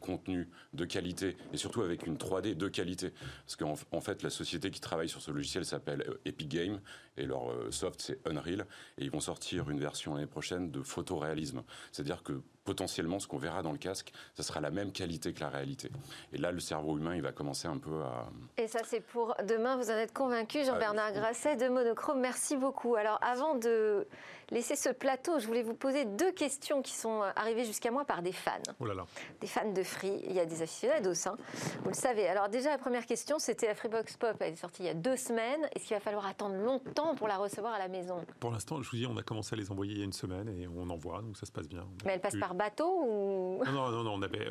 [0.00, 3.12] contenu de qualité et surtout avec une 3D de qualité.
[3.44, 6.80] Parce qu'en en fait, la société qui travaille sur ce logiciel s'appelle euh, Epic Games
[7.16, 8.66] et leur euh, soft c'est Unreal
[8.98, 11.64] et ils vont sortir une version l'année prochaine de photoréalisme.
[11.90, 15.40] C'est-à-dire que potentiellement, ce qu'on verra dans le casque, ce sera la même qualité que
[15.40, 15.90] la réalité.
[16.34, 18.28] Et là, le cerveau humain, il va commencer un peu à...
[18.58, 22.20] Et ça, c'est pour demain, vous en êtes convaincu, Jean-Bernard ah, Grasset de Monochrome.
[22.20, 22.96] Merci beaucoup.
[22.96, 24.06] Alors, avant de
[24.50, 28.20] laisser ce plateau, je voulais vous poser deux questions qui sont arrivées jusqu'à moi par
[28.20, 28.52] des fans.
[28.80, 29.06] Oh là là.
[29.40, 30.20] Des fans de Free.
[30.26, 31.36] Il y a des aficionados, hein,
[31.84, 32.28] vous le savez.
[32.28, 34.36] Alors, déjà, la première question, c'était la Freebox Pop.
[34.40, 35.66] Elle est sortie il y a deux semaines.
[35.74, 38.26] Est-ce qu'il va falloir attendre longtemps pour la recevoir à la maison?
[38.40, 40.12] Pour l'instant, je vous dis, on a commencé à les envoyer il y a une
[40.12, 41.86] semaine et on envoie, donc ça se passe bien.
[42.04, 43.64] Mais elle passe par bateau ou...
[43.64, 44.48] non, non, non, on avait,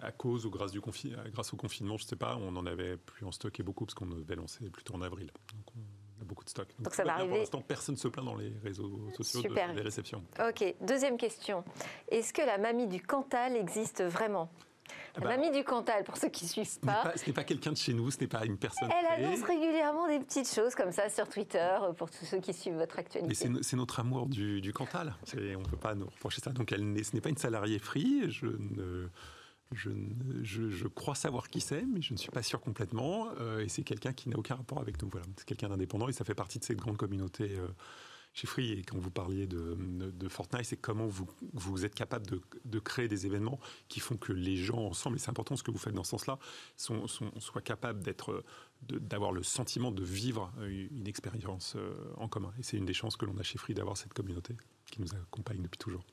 [0.00, 2.96] à cause ou grâce, du grâce au confinement, je ne sais pas, on en avait
[2.96, 5.32] plus en stock et beaucoup parce qu'on avait lancé plutôt en avril.
[5.52, 6.68] Donc on a beaucoup de stock.
[6.78, 7.28] Donc, ça va arriver.
[7.28, 10.22] Pour l'instant, personne ne se plaint dans les réseaux sociaux de, des réceptions.
[10.38, 11.64] Ok, deuxième question.
[12.08, 14.50] Est-ce que la mamie du Cantal existe vraiment?
[15.16, 17.12] La bah, mamie du Cantal, pour ceux qui ne suivent pas.
[17.16, 18.88] Ce n'est pas, quelqu'un de chez nous, ce n'est pas une personne.
[18.90, 22.52] Elle annonce régulièrement des petites choses comme ça sur Twitter, euh, pour tous ceux qui
[22.52, 23.34] suivent votre actualité.
[23.62, 25.14] C'est notre amour du, du Cantal.
[25.34, 26.50] On ne peut pas nous reprocher ça.
[26.50, 28.30] Donc, elle ce n'est pas une salariée free.
[28.30, 29.08] Je ne.
[29.72, 29.90] Je,
[30.42, 33.28] je, crois savoir qui c'est, mais je ne suis pas sûr complètement.
[33.38, 35.10] Euh, et c'est quelqu'un qui n'a aucun rapport avec nous.
[35.10, 35.26] Voilà.
[35.36, 37.68] C'est quelqu'un d'indépendant et ça fait partie de cette grande communauté euh,
[38.46, 42.26] chez et quand vous parliez de, Fortnite, c'est comment vous, vous êtes capable
[42.64, 43.58] de, créer des événements
[43.88, 46.10] qui font que les gens ensemble, et c'est important ce que vous faites dans ce
[46.10, 46.38] sens-là,
[46.76, 48.44] sont, soient capables d'être,
[48.82, 52.52] d'avoir le sentiment de vivre une expérience euh, en commun.
[52.58, 54.56] Et c'est une des chances que l'on a chez Free d'avoir cette communauté
[54.90, 56.04] qui nous accompagne depuis toujours.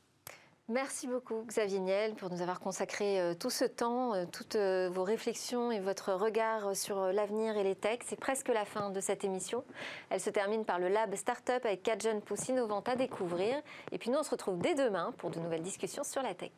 [0.68, 4.90] Merci beaucoup Xavier Niel pour nous avoir consacré euh, tout ce temps, euh, toutes euh,
[4.92, 8.02] vos réflexions et votre regard sur l'avenir et les techs.
[8.04, 9.64] C'est presque la fin de cette émission.
[10.10, 13.62] Elle se termine par le Lab Startup avec quatre jeunes pousses innovantes à découvrir.
[13.92, 16.52] Et puis nous, on se retrouve dès demain pour de nouvelles discussions sur la tech.